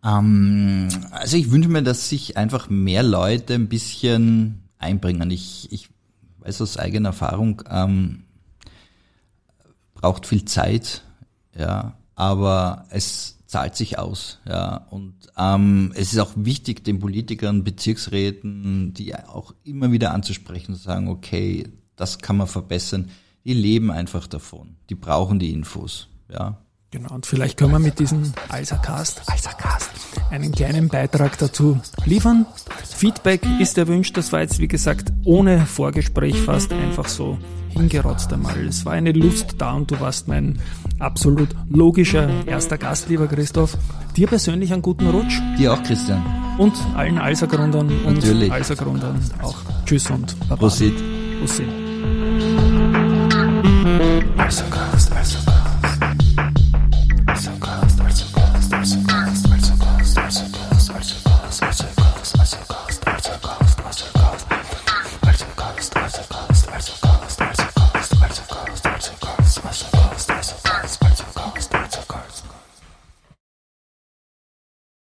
Ähm, 0.06 0.90
also 1.12 1.38
ich 1.38 1.52
wünsche 1.52 1.70
mir, 1.70 1.84
dass 1.84 2.10
sich 2.10 2.38
einfach 2.38 2.70
mehr 2.70 3.04
Leute 3.04 3.56
ein 3.56 3.68
bisschen 3.70 4.64
einbringen. 4.78 5.32
Ich, 5.32 5.72
ich 5.72 5.90
weiß 6.40 6.62
aus 6.62 6.78
eigener 6.78 7.10
Erfahrung, 7.10 7.64
ähm, 7.70 8.24
braucht 9.94 10.28
viel 10.28 10.46
Zeit, 10.46 11.04
ja, 11.58 11.98
aber 12.16 12.86
es 12.90 13.40
zahlt 13.54 13.76
sich 13.76 14.00
aus. 14.00 14.40
Ja. 14.50 14.88
Und 14.90 15.14
ähm, 15.38 15.92
es 15.96 16.12
ist 16.12 16.18
auch 16.18 16.32
wichtig, 16.36 16.84
den 16.84 16.98
Politikern, 16.98 17.64
Bezirksräten, 17.64 18.96
die 18.96 19.14
auch 19.14 19.54
immer 19.64 19.92
wieder 19.92 20.12
anzusprechen, 20.12 20.74
zu 20.74 20.82
sagen, 20.82 21.08
okay, 21.08 21.68
das 21.96 22.18
kann 22.18 22.36
man 22.36 22.48
verbessern. 22.48 23.12
Die 23.46 23.54
leben 23.54 23.92
einfach 23.92 24.26
davon. 24.26 24.78
Die 24.90 24.96
brauchen 24.96 25.38
die 25.38 25.52
Infos. 25.52 26.08
Ja. 26.32 26.64
Genau, 26.90 27.14
und 27.14 27.28
vielleicht 27.28 27.58
können 27.58 27.74
wir 27.74 27.80
mit 27.80 28.00
diesem 28.00 28.34
Alsercast 28.50 29.22
einen 30.32 30.52
kleinen 30.52 30.88
Beitrag 30.88 31.38
dazu 31.38 31.80
liefern. 32.06 32.48
Feedback 32.84 33.44
ist 33.60 33.78
erwünscht, 33.78 34.18
das 34.18 34.32
war 34.32 34.42
jetzt 34.42 34.58
wie 34.58 34.68
gesagt 34.68 35.14
ohne 35.26 35.68
Vorgespräch 35.68 36.38
fast 36.38 36.74
einfach 36.74 37.08
so 37.08 37.38
hingerotzt 37.74 38.32
einmal. 38.34 38.58
Es 38.68 38.86
war 38.86 38.94
eine 38.94 39.12
Lust 39.12 39.56
da 39.58 39.74
und 39.74 39.92
du 39.92 40.00
warst 40.00 40.28
mein 40.28 40.60
absolut 41.00 41.50
logischer 41.70 42.30
erster 42.46 42.78
Gast, 42.78 43.10
lieber 43.10 43.28
Christoph. 43.28 43.78
Dir 44.16 44.28
persönlich 44.28 44.72
einen 44.72 44.82
guten 44.82 45.08
Rutsch. 45.08 45.40
Dir 45.58 45.74
auch, 45.74 45.84
Christian. 45.84 46.24
Und 46.58 46.74
allen 46.96 47.18
Alsergrundern 47.18 47.90
und 48.06 48.16
Natürlich. 48.16 48.52
Alsergrundern 48.52 49.20
auch. 49.42 49.58
Tschüss 49.86 50.10
und 50.10 50.38
Baba. 50.42 50.56
Prosit. 50.56 50.94
Prosit. 51.40 51.68
Alsercast, 54.38 54.73